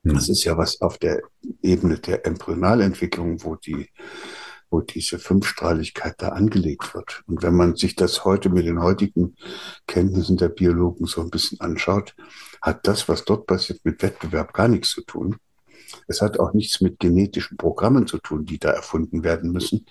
[0.05, 0.13] Hm.
[0.13, 1.21] Das ist ja was auf der
[1.61, 3.89] Ebene der Embryonalentwicklung, wo die
[4.73, 7.23] wo diese Fünfstrahligkeit da angelegt wird.
[7.27, 9.35] Und wenn man sich das heute mit den heutigen
[9.85, 12.15] Kenntnissen der Biologen so ein bisschen anschaut,
[12.59, 15.37] hat das, was dort passiert, mit Wettbewerb gar nichts zu tun.
[16.07, 19.85] Es hat auch nichts mit genetischen Programmen zu tun, die da erfunden werden müssen,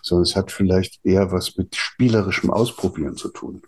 [0.00, 3.60] sondern es hat vielleicht eher was mit spielerischem Ausprobieren zu tun.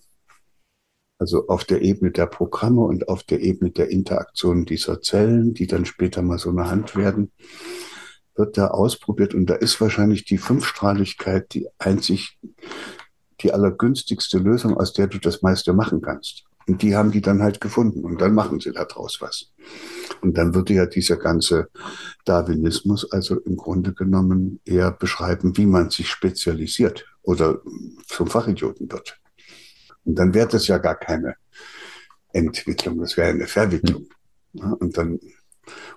[1.18, 5.66] Also auf der Ebene der Programme und auf der Ebene der Interaktion dieser Zellen, die
[5.66, 7.30] dann später mal so eine Hand werden,
[8.36, 12.38] wird da ausprobiert und da ist wahrscheinlich die Fünfstrahligkeit die einzig,
[13.40, 16.44] die allergünstigste Lösung, aus der du das meiste machen kannst.
[16.68, 19.52] Und die haben die dann halt gefunden und dann machen sie da draus was.
[20.20, 21.68] Und dann würde ja dieser ganze
[22.24, 27.60] Darwinismus also im Grunde genommen eher beschreiben, wie man sich spezialisiert oder
[28.08, 29.20] zum Fachidioten wird.
[30.04, 31.36] Und dann wäre das ja gar keine
[32.32, 34.08] Entwicklung, das wäre eine Verwicklung.
[34.52, 35.20] Ja, und dann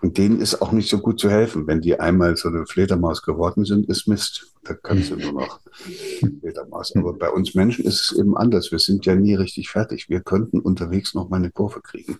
[0.02, 1.68] und denen ist auch nicht so gut zu helfen.
[1.68, 4.54] Wenn die einmal so eine Fledermaus geworden sind, ist Mist.
[4.64, 5.60] Da kannst du nur noch
[6.42, 6.96] Fledermaus.
[6.96, 8.72] Aber bei uns Menschen ist es eben anders.
[8.72, 10.10] Wir sind ja nie richtig fertig.
[10.10, 12.20] Wir könnten unterwegs noch mal eine Kurve kriegen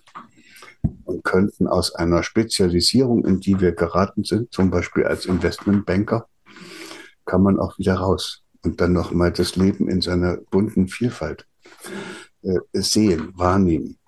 [1.04, 6.26] und könnten aus einer Spezialisierung, in die wir geraten sind, zum Beispiel als Investmentbanker,
[7.26, 11.46] kann man auch wieder raus und dann noch mal das Leben in seiner bunten Vielfalt
[12.42, 13.98] äh, sehen, wahrnehmen.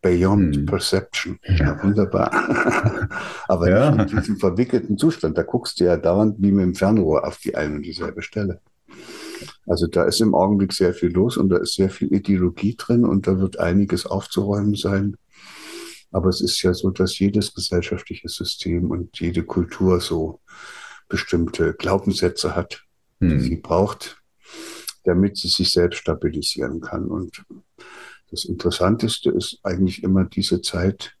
[0.00, 0.66] Beyond hm.
[0.66, 1.38] Perception.
[1.44, 3.08] Ja, wunderbar.
[3.48, 3.88] Aber ja.
[3.90, 5.38] in diesem verwickelten Zustand.
[5.38, 8.60] Da guckst du ja dauernd wie mit dem Fernrohr auf die eine und dieselbe Stelle.
[9.66, 13.04] Also da ist im Augenblick sehr viel los und da ist sehr viel Ideologie drin
[13.04, 15.16] und da wird einiges aufzuräumen sein.
[16.10, 20.40] Aber es ist ja so, dass jedes gesellschaftliche System und jede Kultur so
[21.08, 22.84] bestimmte Glaubenssätze hat,
[23.20, 23.30] hm.
[23.30, 24.22] die sie braucht,
[25.04, 27.06] damit sie sich selbst stabilisieren kann.
[27.06, 27.44] Und
[28.32, 31.14] das Interessanteste ist eigentlich immer diese Zeit,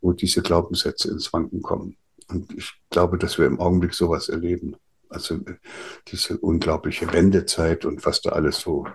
[0.00, 1.96] wo diese Glaubenssätze ins Wanken kommen.
[2.28, 4.76] Und ich glaube, dass wir im Augenblick sowas erleben.
[5.08, 5.54] Also äh,
[6.08, 8.88] diese unglaubliche Wendezeit und was da alles so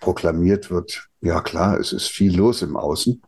[0.00, 1.08] proklamiert wird.
[1.22, 3.22] Ja klar, es ist viel los im Außen.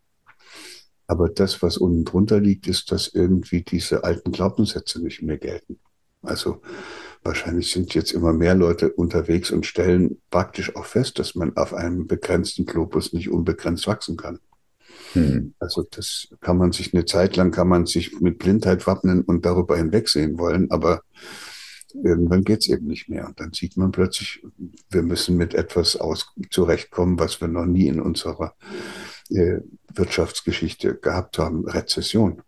[1.07, 5.81] Aber das, was unten drunter liegt, ist, dass irgendwie diese alten Glaubenssätze nicht mehr gelten.
[6.21, 6.61] Also
[7.27, 11.75] wahrscheinlich sind jetzt immer mehr Leute unterwegs und stellen praktisch auch fest, dass man auf
[11.75, 14.39] einem begrenzten Globus nicht unbegrenzt wachsen kann.
[15.12, 15.55] Hm.
[15.59, 19.45] Also das kann man sich eine Zeit lang kann man sich mit Blindheit wappnen und
[19.45, 21.03] darüber hinwegsehen wollen, aber
[21.93, 23.27] irgendwann geht es eben nicht mehr.
[23.27, 24.43] Und dann sieht man plötzlich,
[24.91, 28.55] wir müssen mit etwas aus zurechtkommen, was wir noch nie in unserer
[29.31, 29.59] äh,
[29.93, 32.43] Wirtschaftsgeschichte gehabt haben, Rezession.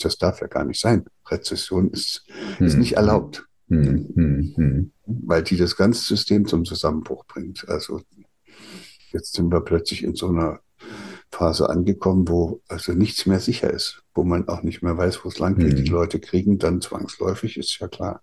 [0.00, 1.04] Das darf ja gar nicht sein.
[1.28, 2.24] Rezession ist,
[2.58, 2.66] hm.
[2.66, 3.46] ist nicht erlaubt.
[3.68, 4.92] Hm, hm, hm.
[5.06, 7.68] Weil die das ganze System zum Zusammenbruch bringt.
[7.68, 8.00] Also
[9.12, 10.60] jetzt sind wir plötzlich in so einer
[11.30, 15.28] Phase angekommen, wo also nichts mehr sicher ist, wo man auch nicht mehr weiß, wo
[15.28, 15.78] es lang geht.
[15.78, 15.92] Die hm.
[15.92, 18.22] Leute kriegen dann zwangsläufig, ist ja klar,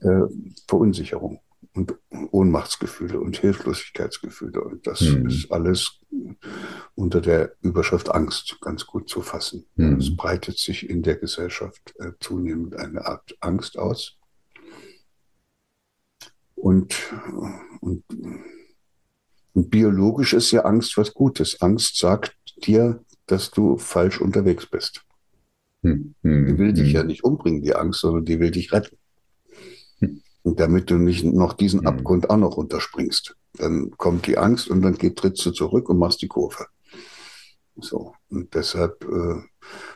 [0.00, 0.22] äh,
[0.68, 1.40] Verunsicherung
[1.72, 1.94] und
[2.30, 4.62] Ohnmachtsgefühle und Hilflosigkeitsgefühle.
[4.62, 5.26] Und das hm.
[5.26, 6.00] ist alles
[6.94, 9.66] unter der Überschrift Angst ganz gut zu fassen.
[9.76, 9.98] Hm.
[9.98, 14.18] Es breitet sich in der Gesellschaft äh, zunehmend eine Art Angst aus.
[16.54, 17.12] Und,
[17.80, 18.04] und,
[19.52, 21.60] und biologisch ist ja Angst was Gutes.
[21.60, 25.04] Angst sagt dir, dass du falsch unterwegs bist.
[25.82, 26.14] Hm.
[26.22, 26.94] hm die will dich hm.
[26.94, 28.96] ja nicht umbringen, die Angst, sondern die will dich retten.
[30.44, 31.86] Und damit du nicht noch diesen mhm.
[31.86, 33.34] Abgrund auch noch runterspringst.
[33.54, 36.66] Dann kommt die Angst und dann geht, trittst du zurück und machst die Kurve.
[37.76, 38.14] So.
[38.28, 39.40] Und deshalb äh,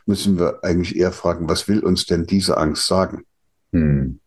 [0.06, 3.24] müssen wir eigentlich eher fragen, was will uns denn diese Angst sagen?
[3.72, 4.20] Mhm.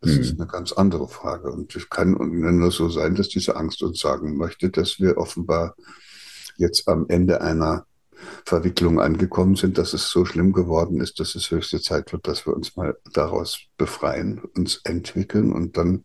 [0.00, 0.20] Das mhm.
[0.20, 1.50] ist eine ganz andere Frage.
[1.52, 5.74] Und es kann nur so sein, dass diese Angst uns sagen möchte, dass wir offenbar
[6.56, 7.86] jetzt am Ende einer
[8.44, 12.46] Verwicklung angekommen sind, dass es so schlimm geworden ist, dass es höchste Zeit wird, dass
[12.46, 16.04] wir uns mal daraus befreien, uns entwickeln und dann,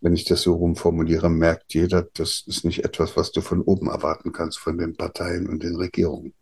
[0.00, 3.88] wenn ich das so rumformuliere, merkt jeder, das ist nicht etwas, was du von oben
[3.88, 6.34] erwarten kannst, von den Parteien und den Regierungen.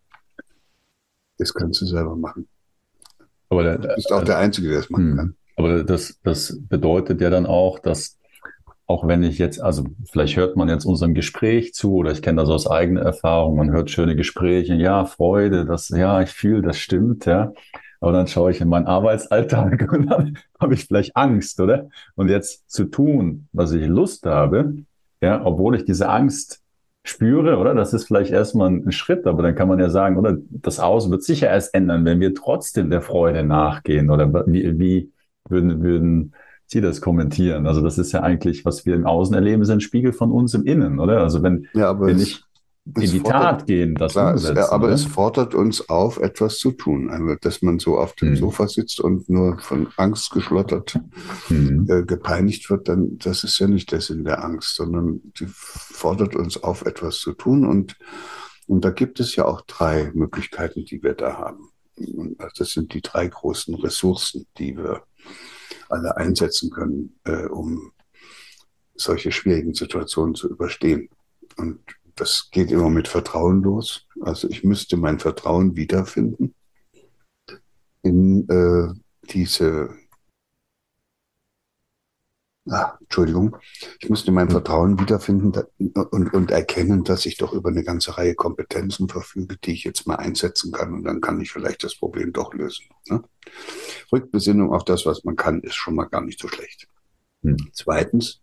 [1.39, 2.49] Das kannst du selber machen.
[3.49, 5.17] Aber der, du bist auch der Einzige, der das machen hm.
[5.17, 5.37] kann.
[5.57, 8.19] Aber das, das bedeutet ja dann auch, dass
[8.87, 12.41] auch wenn ich jetzt, also vielleicht hört man jetzt unserem Gespräch zu oder ich kenne
[12.43, 16.79] das aus eigener Erfahrung, man hört schöne Gespräche, ja, Freude, das, ja, ich fühle, das
[16.79, 17.53] stimmt, ja.
[18.01, 21.89] Aber dann schaue ich in meinen Arbeitsalltag und dann habe ich vielleicht Angst, oder?
[22.15, 24.75] Und jetzt zu tun, was ich Lust habe,
[25.23, 26.61] ja, obwohl ich diese Angst
[27.05, 27.75] spüre, oder?
[27.75, 30.37] Das ist vielleicht erstmal ein Schritt, aber dann kann man ja sagen, oder?
[30.51, 35.13] Das Aus wird sicher erst ändern, wenn wir trotzdem der Freude nachgehen, oder wie, wie
[35.49, 36.35] würden, würden
[36.67, 37.67] Sie das kommentieren?
[37.67, 40.55] Also das ist ja eigentlich, was wir im Außen erleben, ist ein Spiegel von uns
[40.55, 41.21] im Innen, oder?
[41.21, 42.43] Also wenn, ja, wenn ich
[42.87, 44.59] in die fordert, Tat gehen, das klar, umsetzen.
[44.59, 44.95] Es, aber ne?
[44.95, 47.09] es fordert uns auf, etwas zu tun.
[47.09, 48.37] Also, dass man so auf dem hm.
[48.37, 51.01] Sofa sitzt und nur von Angst geschlottert
[51.47, 51.87] hm.
[51.89, 56.37] äh, gepeinigt wird, dann das ist ja nicht der Sinn der Angst, sondern die fordert
[56.37, 57.65] uns auf, etwas zu tun.
[57.65, 57.97] Und,
[58.67, 61.71] und da gibt es ja auch drei Möglichkeiten, die wir da haben.
[61.97, 65.05] Und das sind die drei großen Ressourcen, die wir
[65.89, 67.93] alle einsetzen können, äh, um
[68.95, 71.09] solche schwierigen Situationen zu überstehen.
[71.57, 71.81] Und
[72.17, 74.07] das geht immer mit Vertrauen los.
[74.21, 76.55] Also ich müsste mein Vertrauen wiederfinden
[78.03, 78.93] in äh,
[79.31, 79.91] diese,
[82.71, 83.57] ah, Entschuldigung,
[84.01, 88.35] ich müsste mein Vertrauen wiederfinden und, und erkennen, dass ich doch über eine ganze Reihe
[88.35, 92.33] Kompetenzen verfüge, die ich jetzt mal einsetzen kann und dann kann ich vielleicht das Problem
[92.33, 92.87] doch lösen.
[93.09, 93.23] Ne?
[94.13, 96.89] Rückbesinnung auf das, was man kann, ist schon mal gar nicht so schlecht.
[97.43, 97.57] Hm.
[97.73, 98.41] Zweitens,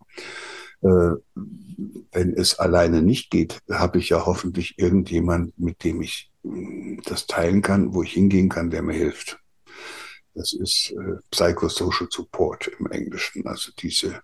[0.81, 1.13] äh,
[2.11, 7.27] wenn es alleine nicht geht, habe ich ja hoffentlich irgendjemand, mit dem ich hm, das
[7.27, 9.39] teilen kann, wo ich hingehen kann, der mir hilft.
[10.33, 14.21] Das ist äh, Psychosocial Support im Englischen, also diese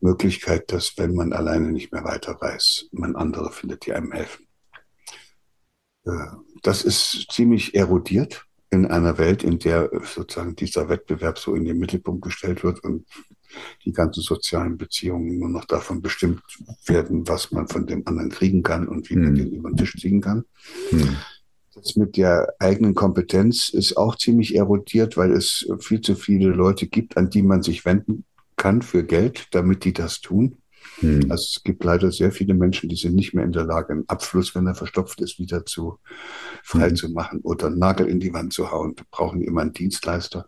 [0.00, 4.46] Möglichkeit, dass wenn man alleine nicht mehr weiter weiß, man andere findet, die einem helfen.
[6.04, 6.10] Äh,
[6.62, 11.78] das ist ziemlich erodiert in einer Welt, in der sozusagen dieser Wettbewerb so in den
[11.78, 13.06] Mittelpunkt gestellt wird und
[13.84, 16.40] die ganzen sozialen Beziehungen nur noch davon bestimmt
[16.86, 19.34] werden, was man von dem anderen kriegen kann und wie man hm.
[19.36, 20.44] den über den Tisch ziehen kann.
[20.90, 21.16] Hm.
[21.74, 26.88] Das mit der eigenen Kompetenz ist auch ziemlich erodiert, weil es viel zu viele Leute
[26.88, 28.24] gibt, an die man sich wenden
[28.56, 30.58] kann für Geld, damit die das tun.
[31.00, 31.30] Hm.
[31.30, 34.08] Also es gibt leider sehr viele Menschen, die sind nicht mehr in der Lage, einen
[34.08, 35.98] Abfluss, wenn er verstopft ist, wieder zu
[36.62, 36.96] frei hm.
[36.96, 38.94] zu machen oder einen Nagel in die Wand zu hauen.
[38.96, 40.46] Da brauchen immer einen Dienstleister.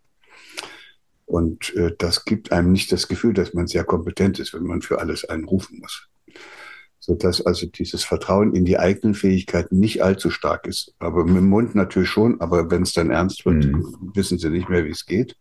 [1.24, 4.82] Und äh, das gibt einem nicht das Gefühl, dass man sehr kompetent ist, wenn man
[4.82, 6.08] für alles einen rufen muss.
[7.04, 10.94] Sodass also dieses Vertrauen in die eigenen Fähigkeiten nicht allzu stark ist.
[11.00, 14.12] Aber mit dem Mund natürlich schon, aber wenn es dann ernst wird, mhm.
[14.14, 15.36] wissen sie nicht mehr, wie es geht.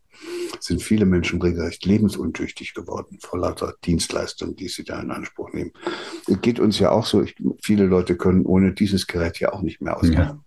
[0.60, 5.72] Sind viele Menschen regelrecht lebensuntüchtig geworden vor lauter Dienstleistungen, die sie da in Anspruch nehmen.
[6.28, 9.62] Es geht uns ja auch so, ich, viele Leute können ohne dieses Gerät ja auch
[9.62, 10.18] nicht mehr auskommen.
[10.18, 10.44] Ja.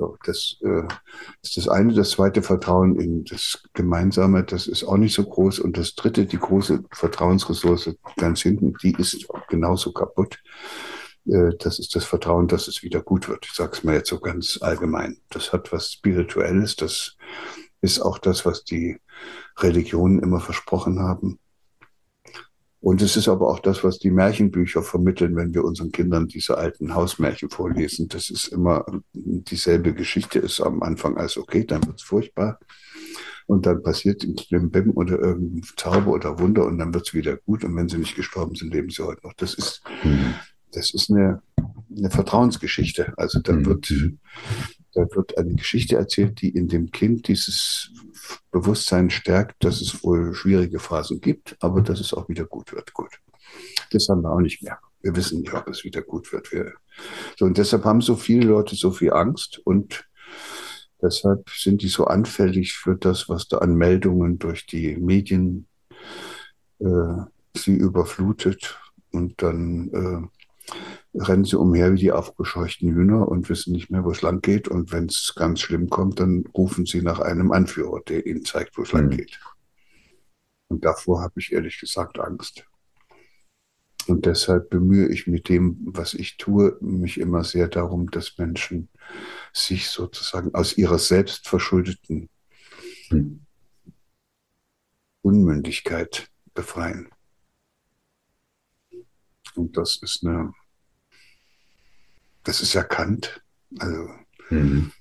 [0.00, 0.88] So, das äh,
[1.42, 1.92] ist das eine.
[1.92, 5.58] Das zweite Vertrauen in das Gemeinsame, das ist auch nicht so groß.
[5.58, 10.38] Und das dritte, die große Vertrauensressource ganz hinten, die ist genauso kaputt.
[11.26, 13.44] Äh, das ist das Vertrauen, dass es wieder gut wird.
[13.44, 15.18] Ich sage es mal jetzt so ganz allgemein.
[15.28, 16.76] Das hat was Spirituelles.
[16.76, 17.18] Das
[17.82, 18.98] ist auch das, was die
[19.58, 21.38] Religionen immer versprochen haben.
[22.80, 26.56] Und es ist aber auch das, was die Märchenbücher vermitteln, wenn wir unseren Kindern diese
[26.56, 28.08] alten Hausmärchen vorlesen.
[28.08, 32.58] Das ist immer dieselbe Geschichte, ist am Anfang alles okay, dann wird's furchtbar.
[33.46, 37.64] Und dann passiert ein Klimbim oder irgendein Zauber oder Wunder und dann wird's wieder gut.
[37.64, 39.34] Und wenn sie nicht gestorben sind, leben sie heute noch.
[39.34, 40.34] Das ist, mhm.
[40.72, 41.42] das ist eine,
[41.94, 43.12] eine Vertrauensgeschichte.
[43.18, 43.66] Also dann mhm.
[43.66, 43.92] wird,
[44.94, 47.90] da wird eine Geschichte erzählt, die in dem Kind dieses
[48.50, 52.92] Bewusstsein stärkt, dass es wohl schwierige Phasen gibt, aber dass es auch wieder gut wird.
[52.92, 53.10] Gut.
[53.90, 54.78] Das haben wir auch nicht mehr.
[55.02, 56.52] Wir wissen nicht, ob es wieder gut wird.
[56.52, 56.72] Wir,
[57.38, 60.04] so, und deshalb haben so viele Leute so viel Angst und
[61.00, 65.66] deshalb sind die so anfällig für das, was da an Meldungen durch die Medien
[66.80, 67.24] äh,
[67.56, 68.78] sie überflutet.
[69.12, 70.39] Und dann äh,
[71.14, 74.68] rennen sie umher wie die aufgescheuchten Hühner und wissen nicht mehr, wo es lang geht.
[74.68, 78.76] Und wenn es ganz schlimm kommt, dann rufen sie nach einem Anführer, der ihnen zeigt,
[78.78, 79.00] wo es mhm.
[79.00, 79.40] lang geht.
[80.68, 82.64] Und davor habe ich ehrlich gesagt Angst.
[84.06, 88.88] Und deshalb bemühe ich mit dem, was ich tue, mich immer sehr darum, dass Menschen
[89.52, 92.28] sich sozusagen aus ihrer selbstverschuldeten
[93.10, 93.46] mhm
[95.22, 97.08] Unmündigkeit befreien.
[99.54, 100.52] Und das ist eine,
[102.44, 103.42] das ist erkannt.
[103.78, 104.08] Also,
[104.50, 104.92] mhm.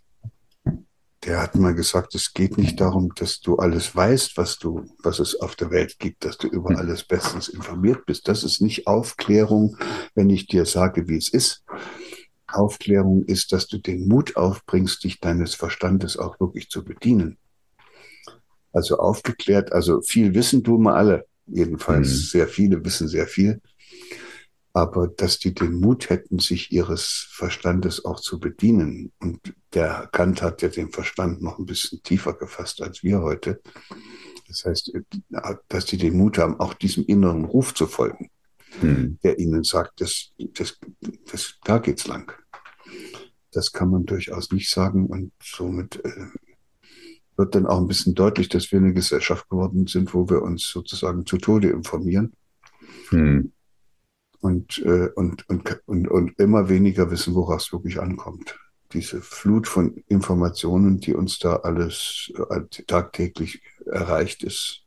[1.23, 5.19] der hat mal gesagt, es geht nicht darum, dass du alles weißt, was du, was
[5.19, 6.77] es auf der Welt gibt, dass du über mhm.
[6.77, 8.27] alles bestens informiert bist.
[8.27, 9.77] Das ist nicht Aufklärung,
[10.15, 11.63] wenn ich dir sage, wie es ist.
[12.47, 17.37] Aufklärung ist, dass du den Mut aufbringst, dich deines Verstandes auch wirklich zu bedienen.
[18.71, 21.25] Also aufgeklärt, also viel wissen tun wir alle.
[21.45, 22.13] Jedenfalls mhm.
[22.13, 23.61] sehr viele wissen sehr viel
[24.73, 29.11] aber dass die den Mut hätten, sich ihres Verstandes auch zu bedienen.
[29.19, 33.61] Und der Kant hat ja den Verstand noch ein bisschen tiefer gefasst als wir heute.
[34.47, 34.93] Das heißt,
[35.67, 38.29] dass die den Mut haben, auch diesem inneren Ruf zu folgen,
[38.79, 39.19] hm.
[39.23, 40.77] der ihnen sagt, das, das,
[41.31, 42.31] das, da geht's lang.
[43.51, 46.27] Das kann man durchaus nicht sagen und somit äh,
[47.35, 50.67] wird dann auch ein bisschen deutlich, dass wir eine Gesellschaft geworden sind, wo wir uns
[50.67, 52.33] sozusagen zu Tode informieren.
[53.09, 53.51] Hm
[54.41, 58.57] und, äh, und, und, und, und immer weniger wissen, woraus es wirklich ankommt.
[58.93, 64.83] Diese Flut von Informationen, die uns da alles äh, tagtäglich erreicht, ist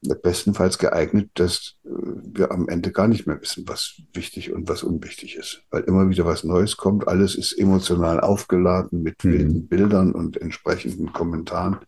[0.00, 4.82] bestenfalls geeignet, dass äh, wir am Ende gar nicht mehr wissen, was wichtig und was
[4.82, 5.62] unwichtig ist.
[5.70, 7.08] Weil immer wieder was Neues kommt.
[7.08, 9.32] Alles ist emotional aufgeladen mit mhm.
[9.32, 11.78] wilden Bildern und entsprechenden Kommentaren,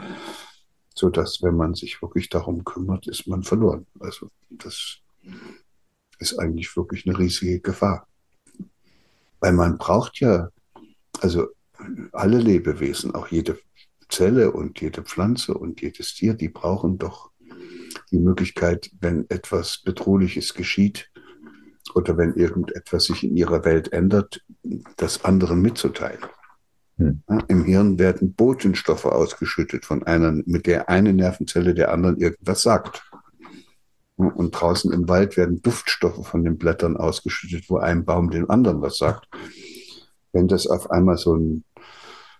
[0.94, 3.86] so dass wenn man sich wirklich darum kümmert, ist man verloren.
[4.00, 4.98] Also das
[6.20, 8.06] ist eigentlich wirklich eine riesige Gefahr.
[9.40, 10.50] Weil man braucht ja,
[11.20, 11.48] also
[12.12, 13.58] alle Lebewesen, auch jede
[14.08, 17.30] Zelle und jede Pflanze und jedes Tier, die brauchen doch
[18.10, 21.10] die Möglichkeit, wenn etwas Bedrohliches geschieht
[21.94, 24.44] oder wenn irgendetwas sich in ihrer Welt ändert,
[24.96, 26.20] das anderen mitzuteilen.
[26.96, 27.22] Hm.
[27.28, 32.62] Ja, Im Hirn werden Botenstoffe ausgeschüttet von einer, mit der eine Nervenzelle der anderen irgendwas
[32.62, 33.09] sagt.
[34.28, 38.82] Und draußen im Wald werden Duftstoffe von den Blättern ausgeschüttet, wo ein Baum dem anderen
[38.82, 39.28] was sagt.
[40.32, 41.64] Wenn das auf einmal so, ein,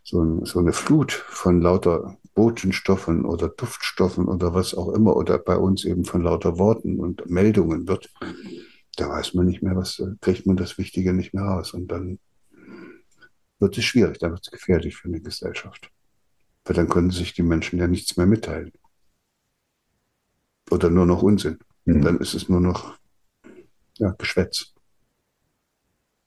[0.04, 5.38] so, ein, so eine Flut von lauter Botenstoffen oder Duftstoffen oder was auch immer oder
[5.38, 8.10] bei uns eben von lauter Worten und Meldungen wird,
[8.96, 11.72] da weiß man nicht mehr, was, kriegt man das Wichtige nicht mehr raus.
[11.72, 12.18] Und dann
[13.58, 15.90] wird es schwierig, dann wird es gefährlich für eine Gesellschaft.
[16.64, 18.72] Weil dann können sich die Menschen ja nichts mehr mitteilen.
[20.70, 21.58] Oder nur noch Unsinn.
[21.84, 22.02] Mhm.
[22.02, 22.94] Dann ist es nur noch
[23.98, 24.72] ja, Geschwätz.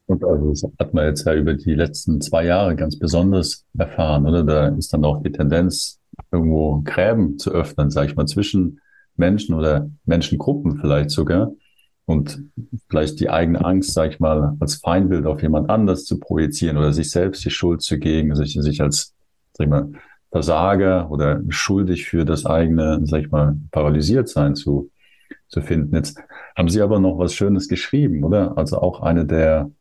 [0.05, 4.27] Und also das hat man jetzt ja über die letzten zwei Jahre ganz besonders erfahren,
[4.27, 4.43] oder?
[4.43, 5.99] Da ist dann auch die Tendenz,
[6.31, 8.79] irgendwo Gräben zu öffnen, sage ich mal, zwischen
[9.15, 11.51] Menschen oder Menschengruppen vielleicht sogar.
[12.05, 12.43] Und
[12.89, 16.91] vielleicht die eigene Angst, sage ich mal, als Feindbild auf jemand anders zu projizieren oder
[16.91, 19.13] sich selbst die Schuld zu geben, sich, sich als,
[19.53, 19.89] sag ich mal,
[20.29, 24.89] Versager oder schuldig für das eigene, sag ich mal, paralysiert sein zu
[25.47, 25.95] zu finden.
[25.95, 26.19] Jetzt
[26.55, 28.57] haben Sie aber noch was Schönes geschrieben, oder?
[28.57, 29.71] Also auch eine der,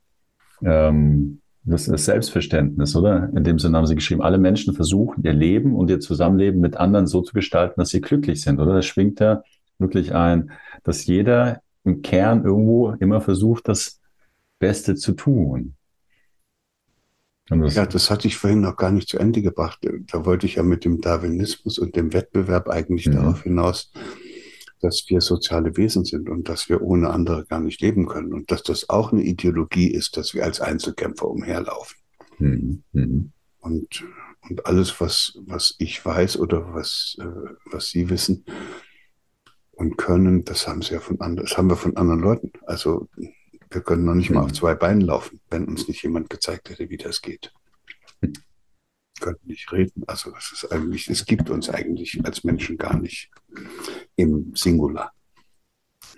[0.63, 3.31] ähm, das, das Selbstverständnis, oder?
[3.35, 6.77] In dem Sinne haben Sie geschrieben, alle Menschen versuchen, ihr Leben und ihr Zusammenleben mit
[6.77, 8.75] anderen so zu gestalten, dass sie glücklich sind, oder?
[8.75, 9.43] Das schwingt da
[9.79, 10.53] wirklich ein,
[10.85, 14.01] dass jeder im Kern irgendwo immer versucht, das
[14.59, 15.75] Beste zu tun.
[17.49, 19.81] Das ja, das hatte ich vorhin noch gar nicht zu Ende gebracht.
[19.83, 23.13] Da wollte ich ja mit dem Darwinismus und dem Wettbewerb eigentlich mhm.
[23.13, 23.93] darauf hinaus,
[24.83, 28.51] dass wir soziale Wesen sind und dass wir ohne andere gar nicht leben können und
[28.51, 31.97] dass das auch eine Ideologie ist, dass wir als Einzelkämpfer umherlaufen.
[32.39, 32.83] Mhm.
[32.93, 33.33] mhm.
[33.61, 34.05] Und,
[34.49, 37.25] und alles, was, was ich weiß oder was, äh,
[37.71, 38.45] was Sie wissen
[39.71, 42.53] und können, das haben Sie ja von anderen, das haben wir von anderen Leuten.
[42.67, 43.09] Also
[43.71, 44.37] wir können noch nicht mhm.
[44.37, 47.53] mal auf zwei Beinen laufen, wenn uns nicht jemand gezeigt hätte, wie das geht.
[49.23, 50.03] Können nicht reden.
[50.07, 53.31] Also es ist eigentlich, es gibt uns eigentlich als Menschen gar nicht
[54.17, 55.13] im Singular.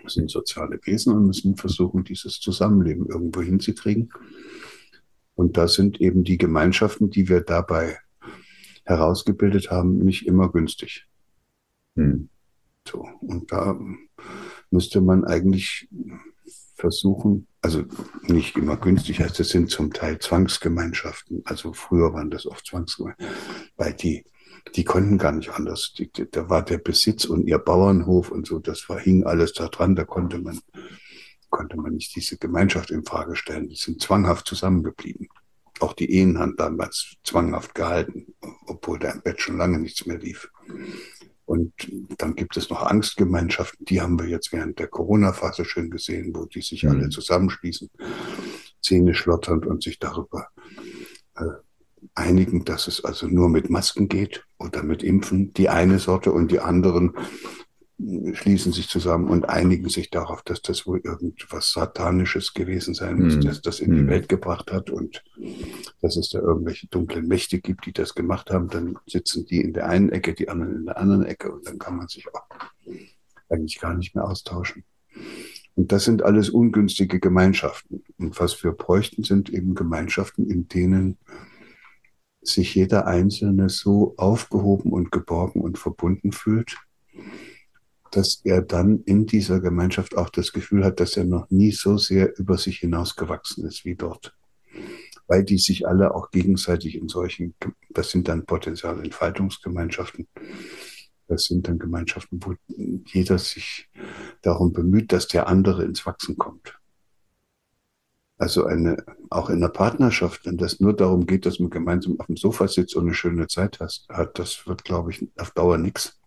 [0.01, 4.11] Wir sind soziale Wesen und müssen versuchen, dieses Zusammenleben irgendwo hinzukriegen.
[5.35, 7.99] Und da sind eben die Gemeinschaften, die wir dabei
[8.85, 11.07] herausgebildet haben, nicht immer günstig.
[11.97, 12.29] Hm.
[12.89, 13.79] So, und da
[14.71, 15.89] müsste man eigentlich
[16.85, 17.83] versuchen, also
[18.27, 21.41] nicht immer günstig, heißt es sind zum Teil Zwangsgemeinschaften.
[21.47, 23.35] Also früher waren das oft Zwangsgemeinschaften,
[23.77, 24.25] weil die
[24.75, 25.93] die konnten gar nicht anders.
[25.97, 29.53] Die, die, da war der Besitz und ihr Bauernhof und so, das war, hing alles
[29.53, 30.59] da dran, da konnte man,
[31.51, 33.69] konnte man nicht diese Gemeinschaft in Frage stellen.
[33.69, 35.29] Die sind zwanghaft zusammengeblieben.
[35.81, 38.35] Auch die Ehen haben damals zwanghaft gehalten,
[38.67, 40.51] obwohl da im Bett schon lange nichts mehr lief.
[41.47, 41.73] Und
[42.19, 46.47] dann gibt es noch Angstgemeinschaften, die haben wir jetzt während der Corona-Phase schön gesehen, wo
[46.47, 46.91] die sich mhm.
[46.91, 47.91] alle zusammenschließen,
[48.81, 50.49] Zähne schlotternd und sich darüber
[51.37, 51.45] äh,
[52.15, 56.51] einigen, dass es also nur mit Masken geht oder mit Impfen, die eine Sorte und
[56.51, 57.15] die anderen
[57.99, 63.37] schließen sich zusammen und einigen sich darauf, dass das wohl irgendwas Satanisches gewesen sein muss,
[63.37, 63.41] mm.
[63.43, 64.09] das das in die hm.
[64.09, 65.23] Welt gebracht hat und
[66.01, 68.69] dass es da irgendwelche dunklen Mächte gibt, die das gemacht haben.
[68.69, 71.79] Dann sitzen die in der einen Ecke, die anderen in der anderen Ecke und dann
[71.79, 72.47] kann man sich auch
[73.49, 74.85] eigentlich gar nicht mehr austauschen.
[75.77, 78.05] Und das sind alles ungünstige Gemeinschaften.
[78.19, 81.19] Und was wir bräuchten, sind eben Gemeinschaften, in denen
[82.43, 86.77] sich jeder Einzelne so aufgehoben und geborgen und verbunden fühlt,
[88.17, 91.97] dass er dann in dieser Gemeinschaft auch das Gefühl hat, dass er noch nie so
[91.99, 94.37] sehr über sich hinausgewachsen ist wie dort.
[95.27, 97.55] Weil die sich alle auch gegenseitig in solchen,
[97.91, 100.29] das sind dann Potenzialentfaltungsgemeinschaften,
[101.27, 103.89] das sind dann Gemeinschaften, wo jeder sich
[104.43, 106.79] darum bemüht, dass der andere ins Wachsen kommt.
[108.37, 112.27] Also eine, auch in einer Partnerschaft, wenn das nur darum geht, dass man gemeinsam auf
[112.27, 116.21] dem Sofa sitzt und eine schöne Zeit hat, das wird, glaube ich, auf Dauer nichts.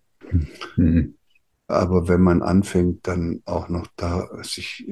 [0.77, 1.16] Mhm.
[1.67, 4.87] Aber wenn man anfängt, dann auch noch da sich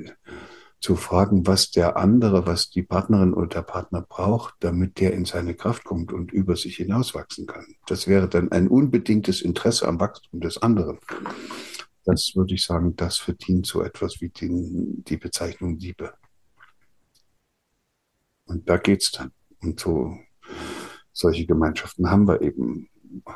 [0.82, 5.26] zu fragen, was der andere, was die Partnerin oder der Partner braucht, damit der in
[5.26, 7.66] seine Kraft kommt und über sich hinauswachsen kann.
[7.88, 11.00] Das wäre dann ein unbedingtes Interesse am Wachstum des anderen.
[12.04, 16.14] Das würde ich sagen, das verdient so etwas wie die, die Bezeichnung Liebe.
[18.46, 19.32] Und da geht's dann.
[19.62, 20.16] Und so
[21.12, 22.90] solche Gemeinschaften haben wir eben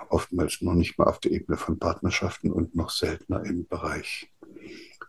[0.10, 4.32] oftmals noch nicht mal auf der Ebene von Partnerschaften und noch seltener im Bereich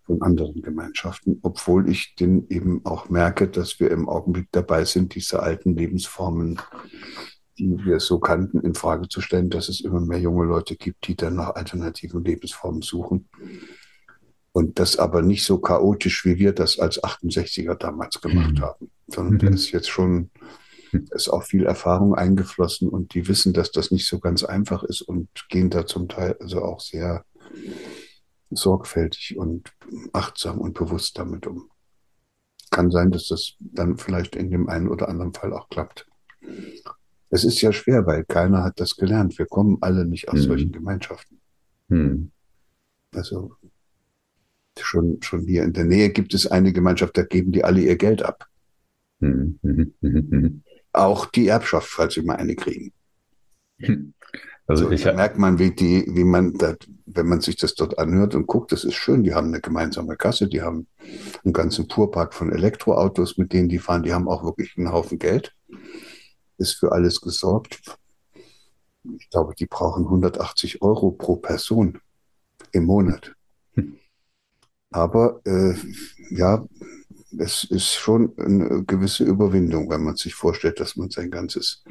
[0.07, 5.15] von anderen Gemeinschaften, obwohl ich den eben auch merke, dass wir im Augenblick dabei sind,
[5.15, 6.61] diese alten Lebensformen,
[7.59, 11.07] die wir so kannten, in Frage zu stellen, dass es immer mehr junge Leute gibt,
[11.07, 13.29] die dann nach alternativen Lebensformen suchen.
[14.53, 18.61] Und das aber nicht so chaotisch, wie wir das als 68er damals gemacht mhm.
[18.63, 19.39] haben, sondern mhm.
[19.39, 20.31] da ist jetzt schon
[20.93, 25.03] ist auch viel Erfahrung eingeflossen und die wissen, dass das nicht so ganz einfach ist
[25.03, 27.25] und gehen da zum Teil also auch sehr
[28.51, 29.73] sorgfältig und
[30.13, 31.71] achtsam und bewusst damit um.
[32.71, 36.07] Kann sein, dass das dann vielleicht in dem einen oder anderen Fall auch klappt.
[37.31, 39.39] Es ist ja schwer, weil keiner hat das gelernt.
[39.39, 40.43] Wir kommen alle nicht aus hm.
[40.43, 41.41] solchen Gemeinschaften.
[41.89, 42.31] Hm.
[43.15, 43.55] Also
[44.79, 47.97] schon, schon hier in der Nähe gibt es eine Gemeinschaft, da geben die alle ihr
[47.97, 48.47] Geld ab.
[49.21, 49.59] Hm.
[49.63, 50.63] hm, hm, hm
[50.93, 52.93] auch die Erbschaft, falls sie mal eine kriegen.
[54.71, 57.75] Also so, ich da merkt man, wie die, wie man da, wenn man sich das
[57.75, 59.25] dort anhört und guckt, das ist schön.
[59.25, 60.87] Die haben eine gemeinsame Kasse, die haben
[61.43, 64.05] einen ganzen Fuhrpark von Elektroautos, mit denen die fahren.
[64.05, 65.57] Die haben auch wirklich einen Haufen Geld.
[66.57, 67.81] Ist für alles gesorgt.
[69.19, 71.99] Ich glaube, die brauchen 180 Euro pro Person
[72.71, 73.35] im Monat.
[74.93, 75.75] Aber äh,
[76.31, 76.65] ja,
[77.39, 81.85] es ist schon eine gewisse Überwindung, wenn man sich vorstellt, dass man sein ganzes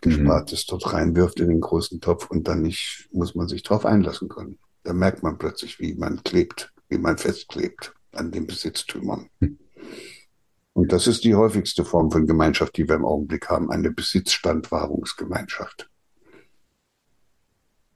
[0.00, 0.70] Gespartes mhm.
[0.70, 4.58] dort reinwirft in den großen Topf und dann nicht, muss man sich drauf einlassen können.
[4.82, 9.28] Da merkt man plötzlich, wie man klebt, wie man festklebt an den Besitztümern.
[9.40, 9.58] Mhm.
[10.72, 15.89] Und das ist die häufigste Form von Gemeinschaft, die wir im Augenblick haben, eine Besitzstandwahrungsgemeinschaft.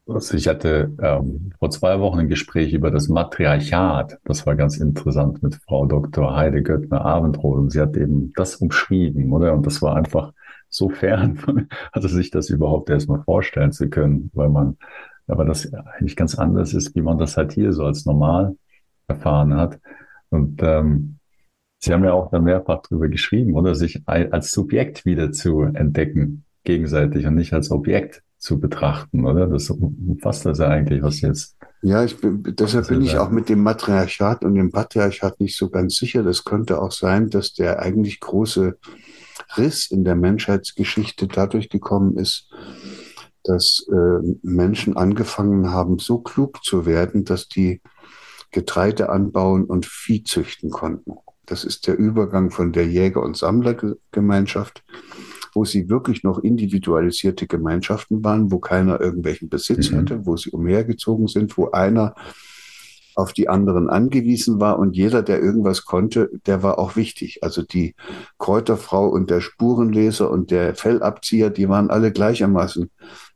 [0.07, 4.18] Also ich hatte ähm, vor zwei Wochen ein Gespräch über das Matriarchat.
[4.24, 6.36] Das war ganz interessant mit Frau Dr.
[6.36, 7.59] Heide Göttner-Abendroth.
[7.59, 9.55] Und sie hat eben das umschrieben, oder?
[9.55, 10.32] Und das war einfach
[10.68, 14.76] so fern, also sich das überhaupt erstmal vorstellen zu können, weil man,
[15.26, 18.57] aber das eigentlich ganz anders ist, wie man das halt hier so als normal
[19.07, 19.80] erfahren hat.
[20.28, 21.18] Und ähm,
[21.84, 26.44] Sie haben ja auch dann mehrfach darüber geschrieben, oder sich als Subjekt wieder zu entdecken,
[26.64, 29.47] gegenseitig und nicht als Objekt zu betrachten, oder?
[29.47, 31.57] Das umfasst das ja eigentlich, was jetzt.
[31.80, 35.70] Ja, ich bin, deshalb bin ich auch mit dem Matriarchat und dem Patriarchat nicht so
[35.70, 36.22] ganz sicher.
[36.22, 38.76] Das könnte auch sein, dass der eigentlich große
[39.57, 42.51] Riss in der Menschheitsgeschichte dadurch gekommen ist,
[43.45, 47.80] dass äh, Menschen angefangen haben, so klug zu werden, dass die
[48.51, 51.14] Getreide anbauen und Vieh züchten konnten.
[51.47, 54.84] Das ist der Übergang von der Jäger- und Sammlergemeinschaft
[55.55, 59.96] wo sie wirklich noch individualisierte Gemeinschaften waren, wo keiner irgendwelchen Besitz mhm.
[59.96, 62.14] hatte, wo sie umhergezogen sind, wo einer
[63.14, 67.42] auf die anderen angewiesen war und jeder, der irgendwas konnte, der war auch wichtig.
[67.42, 67.94] Also die
[68.38, 72.90] Kräuterfrau und der Spurenleser und der Fellabzieher, die waren alle gleichermaßen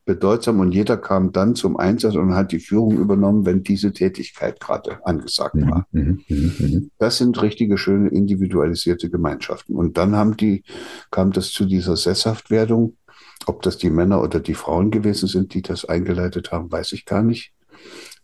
[0.08, 4.58] bedeutsam und jeder kam dann zum Einsatz und hat die Führung übernommen, wenn diese Tätigkeit
[4.58, 5.86] gerade angesagt mhm, war.
[5.92, 9.76] Mhm, mhm, das sind richtige schöne individualisierte Gemeinschaften.
[9.76, 10.64] Und dann haben die,
[11.10, 12.96] kam das zu dieser Sesshaftwerdung.
[13.44, 17.04] Ob das die Männer oder die Frauen gewesen sind, die das eingeleitet haben, weiß ich
[17.04, 17.52] gar nicht.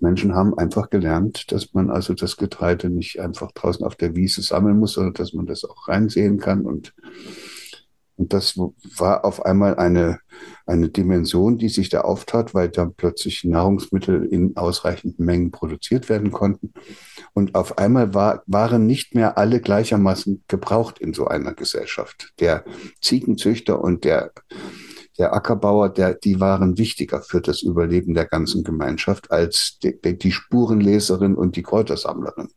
[0.00, 4.40] Menschen haben einfach gelernt, dass man also das Getreide nicht einfach draußen auf der Wiese
[4.40, 6.94] sammeln muss, sondern dass man das auch reinsehen kann und
[8.16, 10.20] Und das war auf einmal eine,
[10.66, 16.30] eine Dimension, die sich da auftat, weil dann plötzlich Nahrungsmittel in ausreichenden Mengen produziert werden
[16.30, 16.72] konnten.
[17.32, 22.32] Und auf einmal war, waren nicht mehr alle gleichermaßen gebraucht in so einer Gesellschaft.
[22.38, 22.64] Der
[23.00, 24.30] Ziegenzüchter und der,
[25.18, 30.32] der Ackerbauer, der, die waren wichtiger für das Überleben der ganzen Gemeinschaft als die, die
[30.32, 32.48] Spurenleserin und die Kräutersammlerin.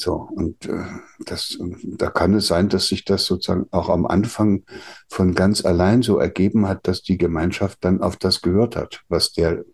[0.00, 0.84] So, und äh,
[1.26, 4.64] das, da kann es sein, dass sich das sozusagen auch am Anfang
[5.08, 9.32] von ganz allein so ergeben hat, dass die Gemeinschaft dann auf das gehört hat, was
[9.32, 9.64] der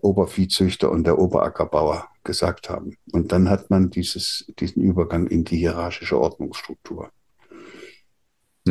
[0.00, 2.96] Oberviehzüchter und der Oberackerbauer gesagt haben.
[3.12, 7.12] Und dann hat man dieses, diesen Übergang in die hierarchische Ordnungsstruktur.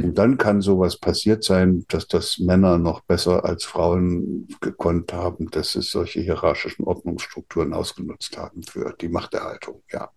[0.03, 5.49] Und dann kann sowas passiert sein, dass das Männer noch besser als Frauen gekonnt haben,
[5.51, 10.09] dass sie solche hierarchischen Ordnungsstrukturen ausgenutzt haben für die Machterhaltung, ja.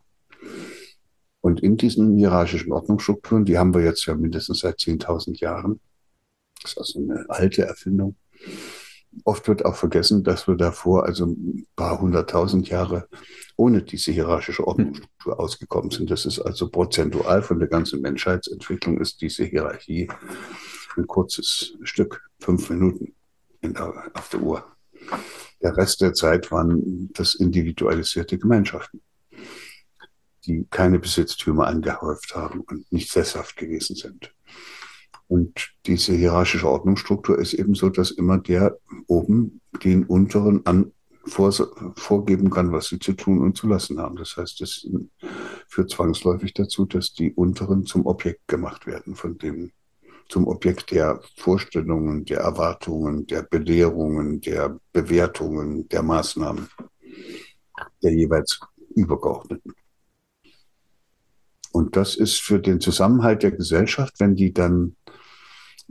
[1.42, 5.80] Und in diesen hierarchischen Ordnungsstrukturen, die haben wir jetzt ja mindestens seit 10.000 Jahren,
[6.62, 8.16] das ist also eine alte Erfindung.
[9.24, 13.08] Oft wird auch vergessen, dass wir davor also ein paar hunderttausend Jahre
[13.56, 16.10] ohne diese hierarchische Ordnungsstruktur ausgekommen sind.
[16.10, 20.08] Das ist also prozentual von der ganzen Menschheitsentwicklung ist diese Hierarchie
[20.96, 23.14] ein kurzes Stück, fünf Minuten
[23.62, 24.64] der, auf der Uhr.
[25.62, 29.00] Der Rest der Zeit waren das individualisierte Gemeinschaften
[30.46, 34.34] die keine Besitztümer angehäuft haben und nicht sesshaft gewesen sind.
[35.30, 38.76] Und diese hierarchische Ordnungsstruktur ist eben so, dass immer der
[39.06, 40.90] oben den unteren an,
[41.24, 41.52] vor,
[41.94, 44.16] vorgeben kann, was sie zu tun und zu lassen haben.
[44.16, 44.88] Das heißt, es
[45.68, 49.70] führt zwangsläufig dazu, dass die unteren zum Objekt gemacht werden, von dem
[50.28, 56.68] zum Objekt der Vorstellungen, der Erwartungen, der Belehrungen, der Bewertungen, der Maßnahmen
[58.02, 58.58] der jeweils
[58.96, 59.74] Übergeordneten.
[61.72, 64.96] Und das ist für den Zusammenhalt der Gesellschaft, wenn die dann,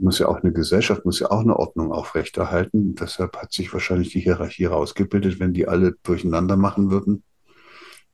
[0.00, 2.94] muss ja auch eine Gesellschaft, muss ja auch eine Ordnung aufrechterhalten.
[2.94, 7.22] Deshalb hat sich wahrscheinlich die Hierarchie rausgebildet, wenn die alle durcheinander machen würden.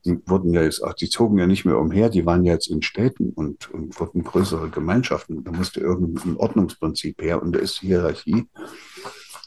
[0.05, 2.69] Die wurden ja jetzt auch, die zogen ja nicht mehr umher, die waren ja jetzt
[2.69, 5.43] in Städten und, und wurden größere Gemeinschaften.
[5.43, 8.47] Da musste irgendein Ordnungsprinzip her und da ist die Hierarchie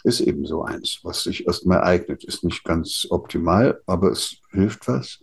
[0.02, 2.24] ist eben so eins, was sich erstmal eignet.
[2.24, 5.20] Ist nicht ganz optimal, aber es hilft was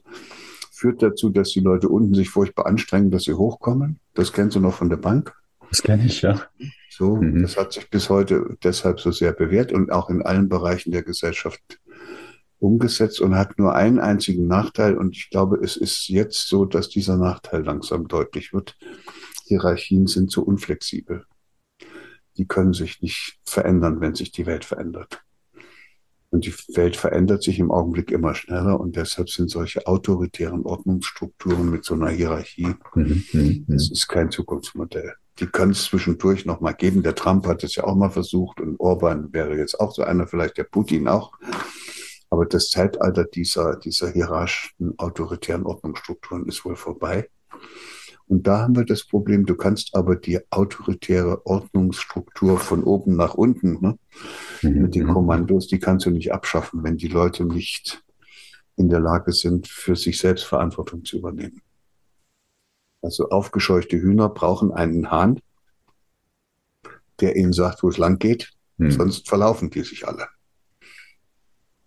[0.77, 3.99] führt dazu, dass die Leute unten sich furchtbar anstrengen, dass sie hochkommen.
[4.13, 5.33] Das kennst du noch von der Bank.
[5.69, 6.41] Das kenne ich, ja.
[6.97, 7.43] So, mhm.
[7.43, 11.03] das hat sich bis heute deshalb so sehr bewährt und auch in allen Bereichen der
[11.03, 11.79] Gesellschaft
[12.57, 14.97] umgesetzt und hat nur einen einzigen Nachteil.
[14.97, 18.75] Und ich glaube, es ist jetzt so, dass dieser Nachteil langsam deutlich wird.
[19.45, 21.25] Hierarchien sind zu unflexibel.
[22.37, 25.23] Die können sich nicht verändern, wenn sich die Welt verändert.
[26.31, 31.69] Und die Welt verändert sich im Augenblick immer schneller und deshalb sind solche autoritären Ordnungsstrukturen
[31.69, 35.13] mit so einer Hierarchie, mhm, mhm, das ist kein Zukunftsmodell.
[35.39, 37.03] Die können es zwischendurch noch mal geben.
[37.03, 40.27] Der Trump hat es ja auch mal versucht und Orban wäre jetzt auch so einer,
[40.27, 41.33] vielleicht der Putin auch.
[42.29, 47.29] Aber das Zeitalter dieser, dieser hierarchischen, autoritären Ordnungsstrukturen ist wohl vorbei.
[48.27, 53.35] Und da haben wir das Problem, du kannst aber die autoritäre Ordnungsstruktur von oben nach
[53.35, 53.97] unten ne,
[54.61, 54.81] mhm.
[54.81, 58.03] mit den Kommandos, die kannst du nicht abschaffen, wenn die Leute nicht
[58.75, 61.61] in der Lage sind, für sich selbst Verantwortung zu übernehmen.
[63.01, 65.39] Also aufgescheuchte Hühner brauchen einen Hahn,
[67.19, 68.91] der ihnen sagt, wo es lang geht, mhm.
[68.91, 70.27] sonst verlaufen die sich alle.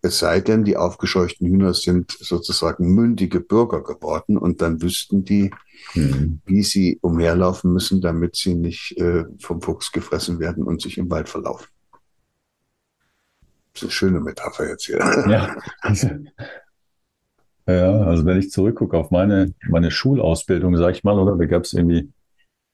[0.03, 5.51] Es sei denn, die aufgescheuchten Hühner sind sozusagen mündige Bürger geworden und dann wüssten die,
[5.95, 6.41] mhm.
[6.47, 11.11] wie sie umherlaufen müssen, damit sie nicht äh, vom Fuchs gefressen werden und sich im
[11.11, 11.67] Wald verlaufen.
[13.75, 14.99] Das ist eine schöne Metapher jetzt hier.
[15.29, 16.09] Ja, also,
[17.73, 21.65] ja, also wenn ich zurückgucke auf meine, meine Schulausbildung, sage ich mal, oder da gab
[21.65, 22.11] es irgendwie,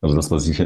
[0.00, 0.60] also das, was ich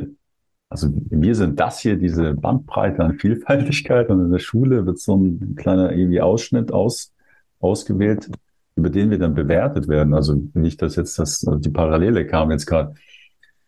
[0.70, 5.16] also wir sind das hier, diese Bandbreite an Vielfältigkeit und in der Schule wird so
[5.16, 7.12] ein kleiner irgendwie Ausschnitt aus,
[7.58, 8.30] ausgewählt,
[8.76, 10.14] über den wir dann bewertet werden.
[10.14, 12.94] Also nicht, dass jetzt das, also die Parallele kam jetzt gerade.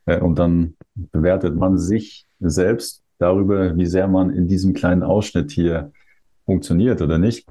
[0.07, 5.51] Äh, und dann bewertet man sich selbst darüber, wie sehr man in diesem kleinen Ausschnitt
[5.51, 5.91] hier
[6.47, 7.49] funktioniert oder nicht.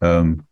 [0.00, 0.44] Ähm,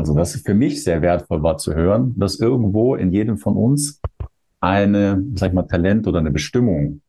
[0.00, 3.54] also das ist für mich sehr wertvoll war zu hören, dass irgendwo in jedem von
[3.54, 4.00] uns
[4.58, 7.02] eine, sag ich mal, Talent oder eine Bestimmung,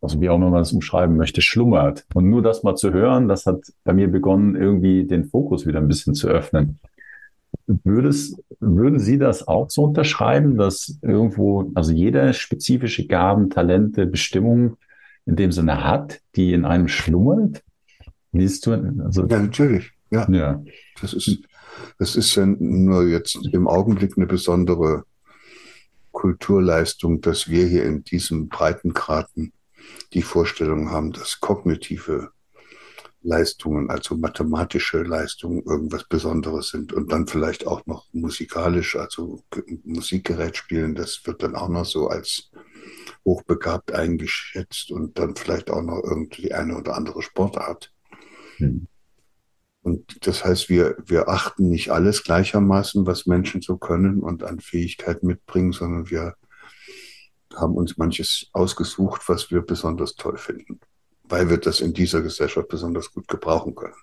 [0.00, 2.06] also wie auch immer man das umschreiben möchte, schlummert.
[2.14, 5.78] Und nur das mal zu hören, das hat bei mir begonnen, irgendwie den Fokus wieder
[5.78, 6.78] ein bisschen zu öffnen.
[7.66, 14.78] Würdest, würden Sie das auch so unterschreiben, dass irgendwo, also jeder spezifische Gaben, Talente, Bestimmung
[15.26, 17.62] in dem Sinne hat, die in einem schlummert?
[18.32, 18.40] Du?
[19.04, 19.92] Also, ja, natürlich.
[20.10, 20.26] Ja.
[20.30, 20.62] ja.
[21.02, 21.42] Das ist,
[21.98, 25.04] das ist ja nur jetzt im Augenblick eine besondere
[26.12, 29.52] Kulturleistung, dass wir hier in diesem Breitengraden
[30.12, 32.30] die Vorstellung haben, dass kognitive
[33.22, 39.42] Leistungen, also mathematische Leistungen, irgendwas Besonderes sind und dann vielleicht auch noch musikalisch, also
[39.84, 42.50] Musikgerät spielen, das wird dann auch noch so als
[43.24, 47.92] hochbegabt eingeschätzt und dann vielleicht auch noch irgendwie eine oder andere Sportart.
[48.56, 48.86] Hm.
[49.82, 54.60] Und das heißt, wir, wir achten nicht alles gleichermaßen, was Menschen so können und an
[54.60, 56.34] Fähigkeiten mitbringen, sondern wir
[57.54, 60.80] haben uns manches ausgesucht, was wir besonders toll finden
[61.30, 63.94] weil wir das in dieser Gesellschaft besonders gut gebrauchen können.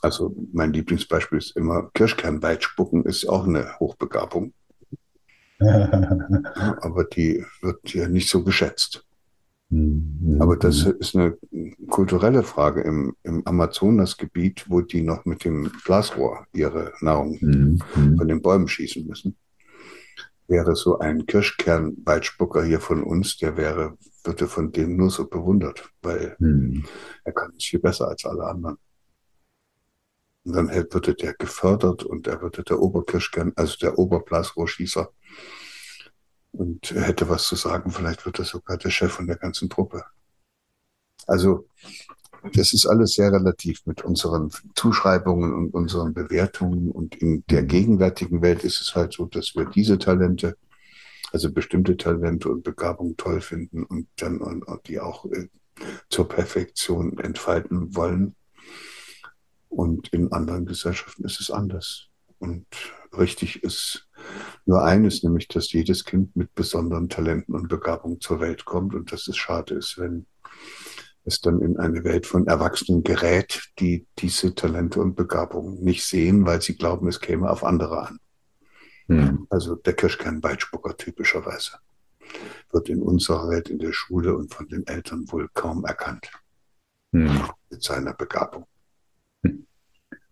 [0.00, 4.52] Also mein Lieblingsbeispiel ist immer Kirschkernweitspucken ist auch eine Hochbegabung.
[5.60, 9.03] aber die wird ja nicht so geschätzt.
[9.74, 10.40] Mhm.
[10.40, 11.36] Aber das ist eine
[11.88, 17.82] kulturelle Frage im, im Amazonasgebiet, wo die noch mit dem Blasrohr ihre Nahrung mhm.
[17.94, 19.36] von den Bäumen schießen müssen.
[20.46, 25.26] Wäre so ein Kirschkernweitspucker hier von uns, der wäre wird er von dem nur so
[25.26, 26.84] bewundert, weil hm.
[27.24, 28.78] er kann es viel besser als alle anderen.
[30.44, 35.10] Und dann wird der gefördert und er wird der Oberkirschkern, also der Oberblasrohrschießer.
[36.56, 40.04] Und hätte was zu sagen, vielleicht wird er sogar der Chef von der ganzen Truppe.
[41.26, 41.68] Also,
[42.52, 46.90] das ist alles sehr relativ mit unseren Zuschreibungen und unseren Bewertungen.
[46.90, 50.56] Und in der gegenwärtigen Welt ist es halt so, dass wir diese Talente
[51.34, 55.48] also bestimmte Talente und Begabungen toll finden und dann und, und die auch äh,
[56.08, 58.36] zur Perfektion entfalten wollen.
[59.68, 62.06] Und in anderen Gesellschaften ist es anders.
[62.38, 62.66] Und
[63.18, 64.03] richtig ist
[64.66, 69.12] nur eines, nämlich, dass jedes Kind mit besonderen Talenten und Begabungen zur Welt kommt und
[69.12, 70.26] dass es schade ist, wenn
[71.24, 76.44] es dann in eine Welt von Erwachsenen gerät, die diese Talente und Begabungen nicht sehen,
[76.46, 78.18] weil sie glauben, es käme auf andere an.
[79.06, 79.46] Mhm.
[79.50, 81.72] Also der Kirschkernweitspucker typischerweise
[82.72, 86.30] wird in unserer Welt in der Schule und von den Eltern wohl kaum erkannt
[87.12, 87.42] mhm.
[87.70, 88.66] mit seiner Begabung.
[89.42, 89.66] Hm.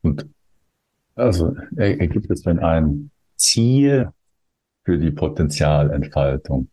[0.03, 0.29] Und
[1.15, 3.11] also ergibt es denn ein
[3.43, 4.13] Ziel
[4.85, 6.69] für die Potenzialentfaltung?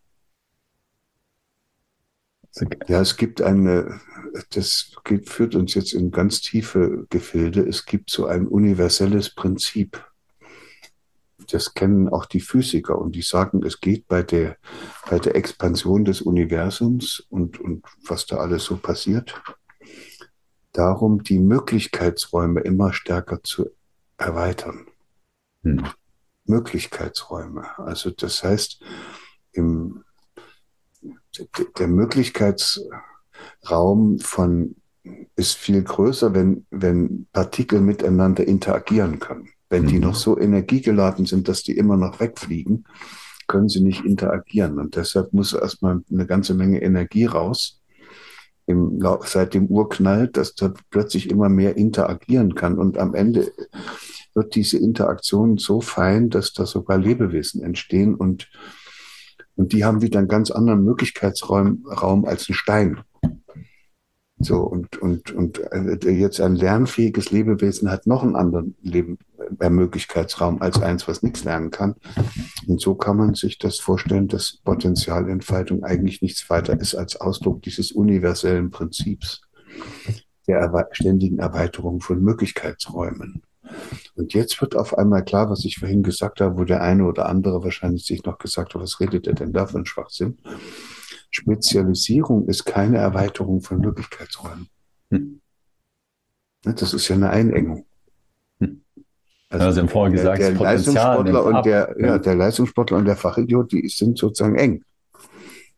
[2.88, 4.00] Ja, es gibt eine,
[4.52, 7.62] das geht, führt uns jetzt in ganz tiefe Gefilde.
[7.62, 10.04] Es gibt so ein universelles Prinzip,
[11.52, 14.58] das kennen auch die Physiker und die sagen, es geht bei der,
[15.10, 19.42] bei der Expansion des Universums und, und was da alles so passiert,
[20.74, 23.70] darum, die Möglichkeitsräume immer stärker zu
[24.18, 24.88] erweitern.
[25.64, 25.88] Hm.
[26.50, 27.66] Möglichkeitsräume.
[27.78, 28.82] Also das heißt,
[29.54, 30.04] im,
[31.78, 34.76] der Möglichkeitsraum von
[35.36, 39.50] ist viel größer, wenn, wenn Partikel miteinander interagieren können.
[39.70, 40.16] Wenn die noch mhm.
[40.16, 42.86] so energiegeladen sind, dass die immer noch wegfliegen,
[43.48, 44.80] können sie nicht interagieren.
[44.80, 47.82] Und deshalb muss erstmal eine ganze Menge Energie raus,
[48.66, 52.78] im, seit dem Urknall, dass da plötzlich immer mehr interagieren kann.
[52.78, 53.52] Und am Ende
[54.34, 58.50] wird diese Interaktion so fein, dass da sogar Lebewesen entstehen und,
[59.56, 63.02] und die haben wieder einen ganz anderen Möglichkeitsraum Raum als ein Stein.
[64.42, 69.18] So, und, und, und äh, jetzt ein lernfähiges Lebewesen hat noch einen anderen Leben,
[69.60, 71.96] äh, Möglichkeitsraum als eins, was nichts lernen kann.
[72.66, 77.64] Und so kann man sich das vorstellen, dass Potenzialentfaltung eigentlich nichts weiter ist als Ausdruck
[77.64, 79.42] dieses universellen Prinzips
[80.48, 83.44] der erwe ständigen Erweiterung von Möglichkeitsräumen.
[84.16, 87.28] Und jetzt wird auf einmal klar, was ich vorhin gesagt habe, wo der eine oder
[87.28, 90.38] andere wahrscheinlich sich noch gesagt hat, was redet er denn da für ein Schwachsinn?
[91.32, 94.70] Spezialisierung ist keine Erweiterung von Möglichkeitsräumen.
[95.12, 95.42] Hm.
[96.64, 97.86] Das ist ja eine Einengung.
[98.60, 98.82] Hm.
[99.50, 103.16] Also, also im vorher gesagt, der, der Leistungssportler und der, ja, der Leistungssportler und der
[103.16, 104.84] Fachidiot, die sind sozusagen eng.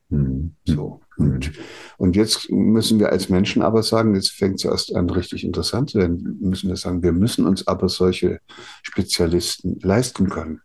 [0.10, 0.56] Hm.
[0.66, 1.02] So.
[1.22, 1.52] Und,
[1.98, 5.92] und jetzt müssen wir als Menschen aber sagen, jetzt fängt es erst an richtig interessant
[5.92, 8.40] zu werden, müssen wir sagen, wir müssen uns aber solche
[8.84, 10.62] Spezialisten leisten können.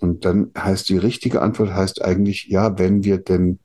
[0.00, 3.60] Und dann heißt die richtige Antwort heißt eigentlich, ja, wenn wir denn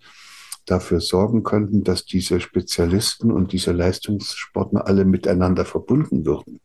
[0.65, 6.59] dafür sorgen könnten, dass diese Spezialisten und diese Leistungssportler alle miteinander verbunden würden,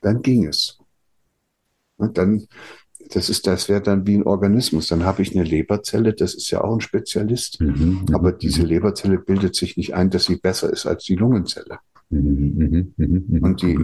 [0.00, 0.78] dann ging es.
[1.96, 2.46] Und dann,
[3.08, 4.88] das ist, das wäre dann wie ein Organismus.
[4.88, 8.62] Dann habe ich eine Leberzelle, das ist ja auch ein Spezialist, mhm, mhm aber diese
[8.62, 8.68] mhm.
[8.68, 11.78] Leberzelle bildet sich nicht ein, dass sie besser ist als die Lungenzelle.
[12.10, 12.94] Mhm,
[13.40, 13.78] und die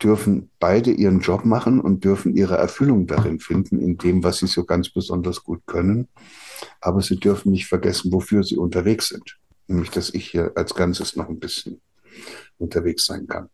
[0.00, 4.46] dürfen beide ihren Job machen und dürfen ihre Erfüllung darin finden, in dem, was sie
[4.46, 6.08] so ganz besonders gut können.
[6.80, 9.38] Aber sie dürfen nicht vergessen, wofür sie unterwegs sind.
[9.66, 11.80] Nämlich, dass ich hier als Ganzes noch ein bisschen
[12.58, 13.48] unterwegs sein kann.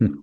[0.00, 0.22] Hm.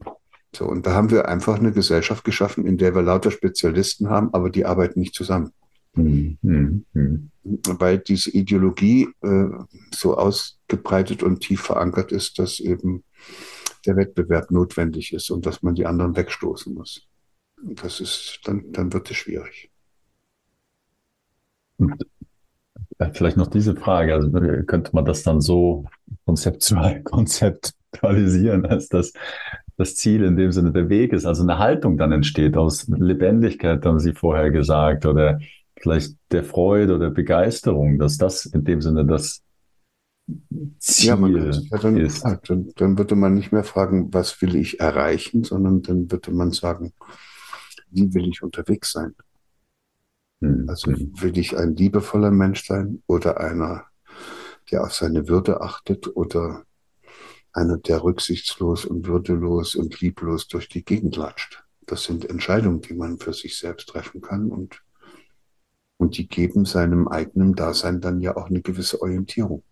[0.56, 4.34] So, und da haben wir einfach eine Gesellschaft geschaffen, in der wir lauter Spezialisten haben,
[4.34, 5.52] aber die arbeiten nicht zusammen.
[5.96, 6.38] Mhm.
[6.42, 7.32] Mhm.
[7.44, 9.48] Weil diese Ideologie äh,
[9.94, 13.04] so ausgebreitet und tief verankert ist, dass eben
[13.86, 17.06] der Wettbewerb notwendig ist und dass man die anderen wegstoßen muss.
[17.62, 19.70] Und das ist, dann, dann wird es schwierig.
[21.78, 22.02] Und
[23.12, 24.32] vielleicht noch diese Frage, also
[24.66, 25.86] könnte man das dann so
[26.26, 29.12] konzeptual, konzeptualisieren, als dass
[29.78, 33.86] das Ziel in dem Sinne der Weg ist, also eine Haltung dann entsteht aus Lebendigkeit,
[33.86, 35.40] haben Sie vorher gesagt, oder
[35.76, 39.44] vielleicht der Freude oder Begeisterung, dass das in dem Sinne das
[40.80, 42.24] Ziel ja, ja dann, ist.
[42.24, 46.32] Ja, dann, dann würde man nicht mehr fragen, was will ich erreichen, sondern dann würde
[46.32, 46.94] man sagen,
[47.92, 49.14] wie will ich unterwegs sein?
[50.42, 50.66] Hm.
[50.68, 53.86] Also will ich ein liebevoller Mensch sein oder einer,
[54.72, 56.64] der auf seine Würde achtet oder
[57.56, 61.64] einer, der rücksichtslos und würdelos und lieblos durch die Gegend latscht.
[61.86, 64.84] Das sind Entscheidungen, die man für sich selbst treffen kann und,
[65.98, 69.64] und die geben seinem eigenen Dasein dann ja auch eine gewisse Orientierung.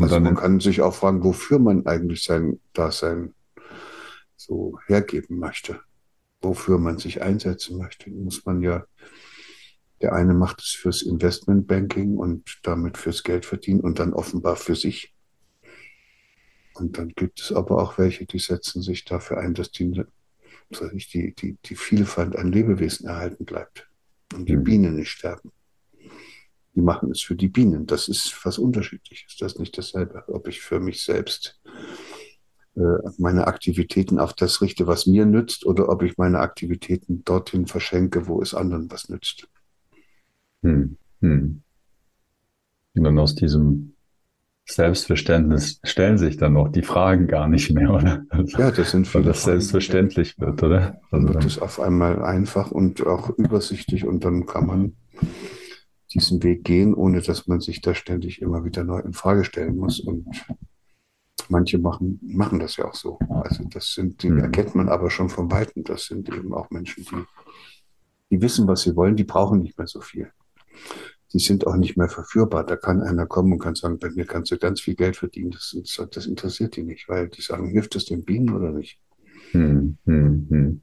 [0.00, 3.34] Also man kann sich auch fragen, wofür man eigentlich sein Dasein
[4.36, 5.80] so hergeben möchte,
[6.40, 8.10] wofür man sich einsetzen möchte.
[8.10, 8.84] Muss man ja,
[10.00, 14.76] der eine macht es fürs Investmentbanking und damit fürs Geld verdienen und dann offenbar für
[14.76, 15.14] sich.
[16.78, 20.04] Und dann gibt es aber auch welche, die setzen sich dafür ein, dass die,
[21.12, 23.88] die, die, die Vielfalt an Lebewesen erhalten bleibt
[24.34, 24.64] und die mhm.
[24.64, 25.50] Bienen nicht sterben.
[26.74, 27.86] Die machen es für die Bienen.
[27.86, 29.36] Das ist was Unterschiedliches.
[29.36, 30.22] Das ist nicht dasselbe.
[30.28, 31.60] Ob ich für mich selbst
[32.76, 37.66] äh, meine Aktivitäten auf das richte, was mir nützt, oder ob ich meine Aktivitäten dorthin
[37.66, 39.48] verschenke, wo es anderen was nützt.
[40.62, 40.96] Hm.
[41.20, 41.62] Hm.
[42.94, 43.94] Und dann aus diesem
[44.70, 48.22] Selbstverständnis stellen sich dann noch die Fragen gar nicht mehr, oder?
[48.58, 51.00] Ja, das sind viele Weil das Fragen, selbstverständlich wird, oder?
[51.10, 54.96] Dann also wird es auf einmal einfach und auch übersichtlich und dann kann man
[56.12, 59.76] diesen Weg gehen, ohne dass man sich da ständig immer wieder neu in Frage stellen
[59.76, 60.00] muss.
[60.00, 60.26] Und
[61.48, 63.18] manche machen, machen das ja auch so.
[63.30, 64.40] Also das sind, die mhm.
[64.40, 65.84] erkennt man aber schon von Weitem.
[65.84, 67.24] Das sind eben auch Menschen, die,
[68.30, 70.30] die wissen, was sie wollen, die brauchen nicht mehr so viel
[71.32, 72.64] die sind auch nicht mehr verführbar.
[72.64, 75.50] Da kann einer kommen und kann sagen, bei mir kannst du ganz viel Geld verdienen.
[75.50, 75.76] Das,
[76.10, 79.00] das interessiert die nicht, weil die sagen, hilft es den Bienen oder nicht?
[79.52, 80.82] Hm, hm, hm.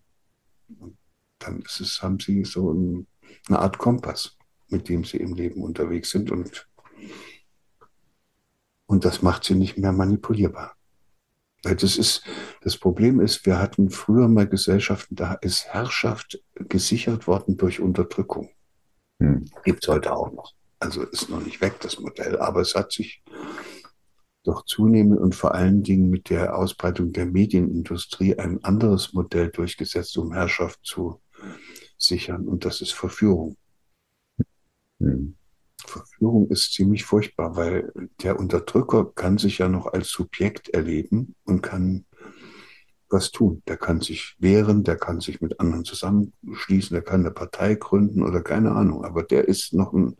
[1.40, 3.08] dann ist es, haben sie so ein,
[3.48, 4.38] eine Art Kompass,
[4.70, 6.68] mit dem sie im Leben unterwegs sind und,
[8.88, 10.76] und das macht sie nicht mehr manipulierbar.
[11.64, 12.24] Weil das ist,
[12.62, 18.50] das Problem ist, wir hatten früher mal Gesellschaften, da ist Herrschaft gesichert worden durch Unterdrückung.
[19.20, 19.46] Hm.
[19.64, 20.54] Gibt es heute auch noch.
[20.80, 23.24] Also ist noch nicht weg, das Modell, aber es hat sich
[24.44, 30.18] doch zunehmend und vor allen Dingen mit der Ausbreitung der Medienindustrie ein anderes Modell durchgesetzt,
[30.18, 31.20] um Herrschaft zu
[31.98, 32.48] sichern.
[32.48, 33.58] Und das ist Verführung.
[35.00, 35.36] Hm.
[35.86, 37.92] Verführung ist ziemlich furchtbar, weil
[38.22, 42.06] der Unterdrücker kann sich ja noch als Subjekt erleben und kann
[43.16, 43.64] was tun.
[43.68, 48.22] Der kann sich wehren, der kann sich mit anderen zusammenschließen, der kann eine Partei gründen
[48.22, 49.06] oder keine Ahnung.
[49.06, 50.18] Aber der ist noch ein,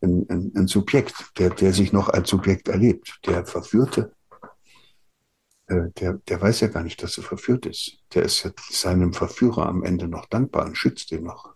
[0.00, 3.20] ein, ein, ein Subjekt, der, der sich noch als Subjekt erlebt.
[3.26, 4.12] Der Verführte,
[5.68, 7.98] äh, der, der weiß ja gar nicht, dass er verführt ist.
[8.12, 11.54] Der ist ja seinem Verführer am Ende noch dankbar und schützt ihn noch.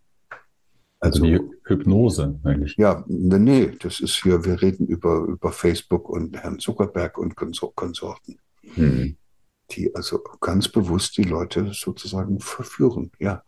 [1.01, 2.77] Also, also die Hypnose eigentlich.
[2.77, 8.39] Ja, nee, das ist hier, wir reden über, über Facebook und Herrn Zuckerberg und Konsorten.
[8.75, 9.17] Hm
[9.71, 13.43] die also ganz bewusst die Leute sozusagen verführen, ja.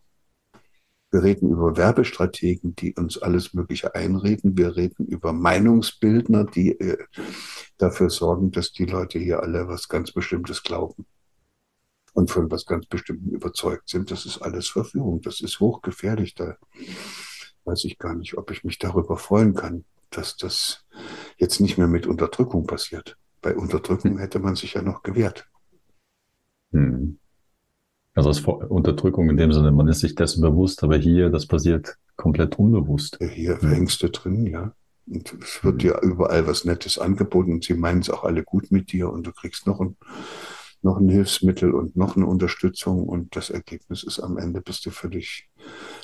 [1.12, 4.58] Wir reden über Werbestrategen, die uns alles Mögliche einreden.
[4.58, 6.98] Wir reden über Meinungsbildner, die äh,
[7.78, 11.06] dafür sorgen, dass die Leute hier alle was ganz Bestimmtes glauben
[12.12, 14.10] und von was ganz Bestimmtem überzeugt sind.
[14.10, 15.20] Das ist alles Verführung.
[15.22, 16.34] Das ist hochgefährlich.
[16.34, 16.56] Da
[17.64, 20.84] weiß ich gar nicht, ob ich mich darüber freuen kann, dass das
[21.38, 23.16] jetzt nicht mehr mit Unterdrückung passiert.
[23.42, 24.18] Bei Unterdrückung hm.
[24.18, 25.48] hätte man sich ja noch gewehrt.
[26.72, 27.18] Hm.
[28.14, 31.46] Also es ist Unterdrückung in dem Sinne, man ist sich dessen bewusst, aber hier, das
[31.46, 33.18] passiert komplett unbewusst.
[33.20, 33.68] Hier hm.
[33.68, 34.74] hängst du drin, ja.
[35.06, 35.78] Und es wird hm.
[35.78, 39.26] dir überall was Nettes angeboten und sie meinen es auch alle gut mit dir und
[39.26, 39.96] du kriegst noch ein,
[40.80, 44.90] noch ein Hilfsmittel und noch eine Unterstützung und das Ergebnis ist am Ende bist du
[44.90, 45.50] völlig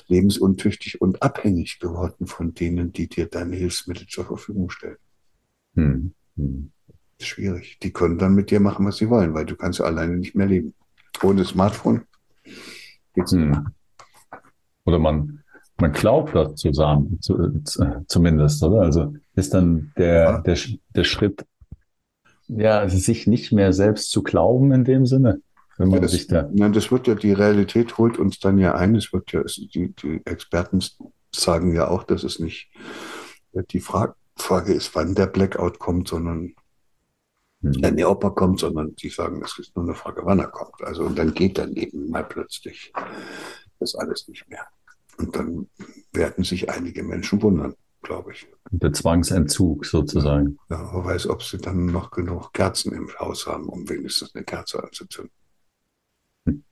[0.07, 4.97] lebensuntüchtig und abhängig geworden von denen, die dir deine Hilfsmittel zur Verfügung stellen.
[5.75, 6.13] Hm.
[6.37, 6.71] Hm
[7.25, 7.79] schwierig.
[7.81, 10.35] Die können dann mit dir machen, was sie wollen, weil du kannst ja alleine nicht
[10.35, 10.73] mehr leben.
[11.21, 12.03] Ohne Smartphone
[13.13, 13.49] geht's hm.
[13.49, 13.61] nicht.
[14.85, 15.43] Oder man,
[15.79, 17.61] man glaubt das zusammen, zu,
[18.07, 18.81] zumindest, oder?
[18.81, 20.37] Also ist dann der, ja.
[20.39, 20.57] der,
[20.95, 21.45] der Schritt
[22.47, 25.41] ja, also sich nicht mehr selbst zu glauben in dem Sinne,
[25.77, 26.49] wenn man das, sich da.
[26.53, 28.95] Ja, das wird ja, die Realität holt uns dann ja ein.
[28.95, 30.83] Es wird ja, die, die Experten
[31.33, 32.69] sagen ja auch, dass es nicht
[33.71, 36.53] die Frage, Frage ist, wann der Blackout kommt, sondern
[37.63, 37.97] hm.
[37.97, 40.81] äh, ob er kommt, sondern die sagen, es ist nur eine Frage, wann er kommt.
[40.83, 42.91] Also und dann geht dann eben mal plötzlich
[43.79, 44.67] das alles nicht mehr.
[45.17, 45.67] Und dann
[46.11, 48.47] werden sich einige Menschen wundern, glaube ich.
[48.71, 50.57] Der Zwangsentzug sozusagen.
[50.69, 54.43] Ja, wer weiß, ob sie dann noch genug Kerzen im Haus haben, um wenigstens eine
[54.43, 55.31] Kerze anzuzünden.
[56.45, 56.63] Hm.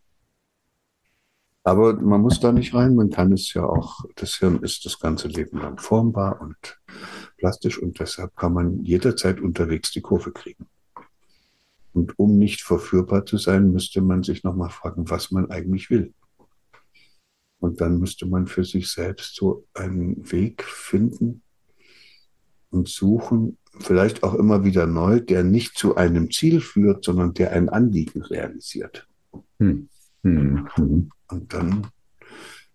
[1.64, 5.00] Aber man muss da nicht rein, man kann es ja auch, das Hirn ist das
[5.00, 6.82] ganze Leben lang formbar und
[7.38, 10.68] plastisch und deshalb kann man jederzeit unterwegs die Kurve kriegen.
[11.94, 16.14] Und um nicht verführbar zu sein, müsste man sich nochmal fragen, was man eigentlich will.
[17.60, 21.44] Und dann müsste man für sich selbst so einen Weg finden
[22.72, 27.52] und suchen, vielleicht auch immer wieder neu, der nicht zu einem Ziel führt, sondern der
[27.52, 29.08] ein Anliegen realisiert.
[29.60, 29.90] Hm.
[30.24, 30.68] Hm.
[30.76, 31.10] Hm.
[31.28, 31.88] Und dann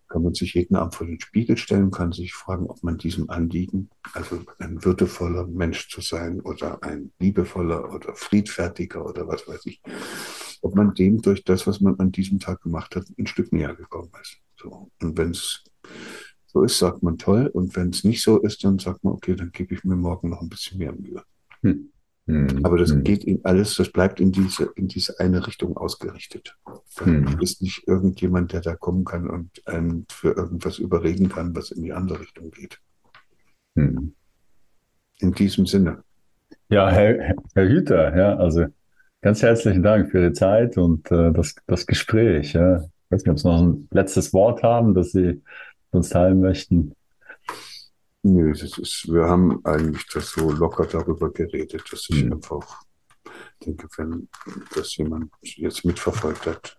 [0.07, 3.29] kann man sich jeden Abend vor den Spiegel stellen, kann sich fragen, ob man diesem
[3.29, 9.65] Anliegen, also ein würdevoller Mensch zu sein oder ein liebevoller oder friedfertiger oder was weiß
[9.65, 9.81] ich,
[10.61, 13.75] ob man dem durch das, was man an diesem Tag gemacht hat, ein Stück näher
[13.75, 14.37] gekommen ist.
[14.55, 14.91] So.
[15.01, 15.63] Und wenn es
[16.47, 17.47] so ist, sagt man toll.
[17.47, 20.29] Und wenn es nicht so ist, dann sagt man, okay, dann gebe ich mir morgen
[20.29, 21.23] noch ein bisschen mehr Mühe.
[21.61, 21.91] Hm.
[22.27, 22.59] Hm.
[22.63, 23.03] Aber das hm.
[23.03, 26.57] geht in alles, das bleibt in diese, in diese eine Richtung ausgerichtet.
[26.65, 27.39] Da hm.
[27.39, 31.83] ist nicht irgendjemand, der da kommen kann und einen für irgendwas überreden kann, was in
[31.83, 32.79] die andere Richtung geht.
[33.75, 34.13] Hm.
[35.19, 36.03] In diesem Sinne.
[36.69, 38.65] Ja, Herr, Herr Hüter, ja, also
[39.21, 42.53] ganz herzlichen Dank für Ihre Zeit und äh, das, das Gespräch.
[42.53, 42.79] Ja.
[42.79, 45.41] Ich weiß nicht, ob Sie noch ein letztes Wort haben, das Sie
[45.91, 46.93] uns teilen möchten.
[48.29, 52.33] Nö, das ist, wir haben eigentlich das so locker darüber geredet, dass ich mhm.
[52.33, 52.81] einfach
[53.65, 54.27] denke, wenn
[54.75, 56.77] das jemand jetzt mitverfolgt hat,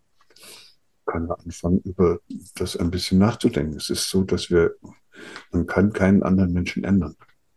[1.07, 2.21] kann er anfangen, über
[2.57, 3.77] das ein bisschen nachzudenken.
[3.77, 4.75] Es ist so, dass wir,
[5.51, 7.17] man kann keinen anderen Menschen ändern.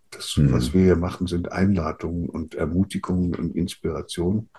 [0.10, 0.54] Das, mhm.
[0.54, 4.50] was wir hier machen, sind Einladungen und Ermutigungen und Inspirationen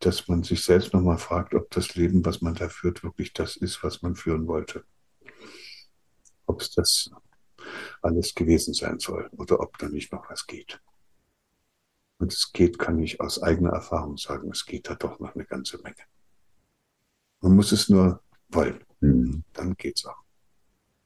[0.00, 3.56] dass man sich selbst nochmal fragt, ob das Leben, was man da führt, wirklich das
[3.56, 4.84] ist, was man führen wollte.
[6.44, 7.10] Ob es das
[8.02, 10.80] alles gewesen sein soll oder ob da nicht noch was geht.
[12.18, 15.44] Und es geht, kann ich aus eigener Erfahrung sagen, es geht da doch noch eine
[15.44, 15.96] ganze Menge.
[17.42, 18.80] Man muss es nur wollen.
[19.00, 19.44] Mhm.
[19.52, 20.16] Dann geht's auch.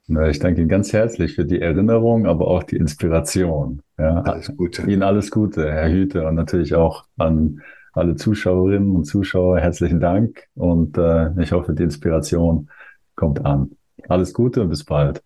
[0.06, 3.82] Na, ich danke Ihnen ganz herzlich für die Erinnerung, aber auch die Inspiration.
[3.96, 4.82] Ja, alles Gute.
[4.82, 7.62] Ihnen alles Gute, Herr Hüte, und natürlich auch an
[7.92, 12.70] alle Zuschauerinnen und Zuschauer herzlichen Dank und äh, ich hoffe, die Inspiration
[13.14, 13.72] kommt an.
[14.08, 15.22] Alles Gute und bis bald.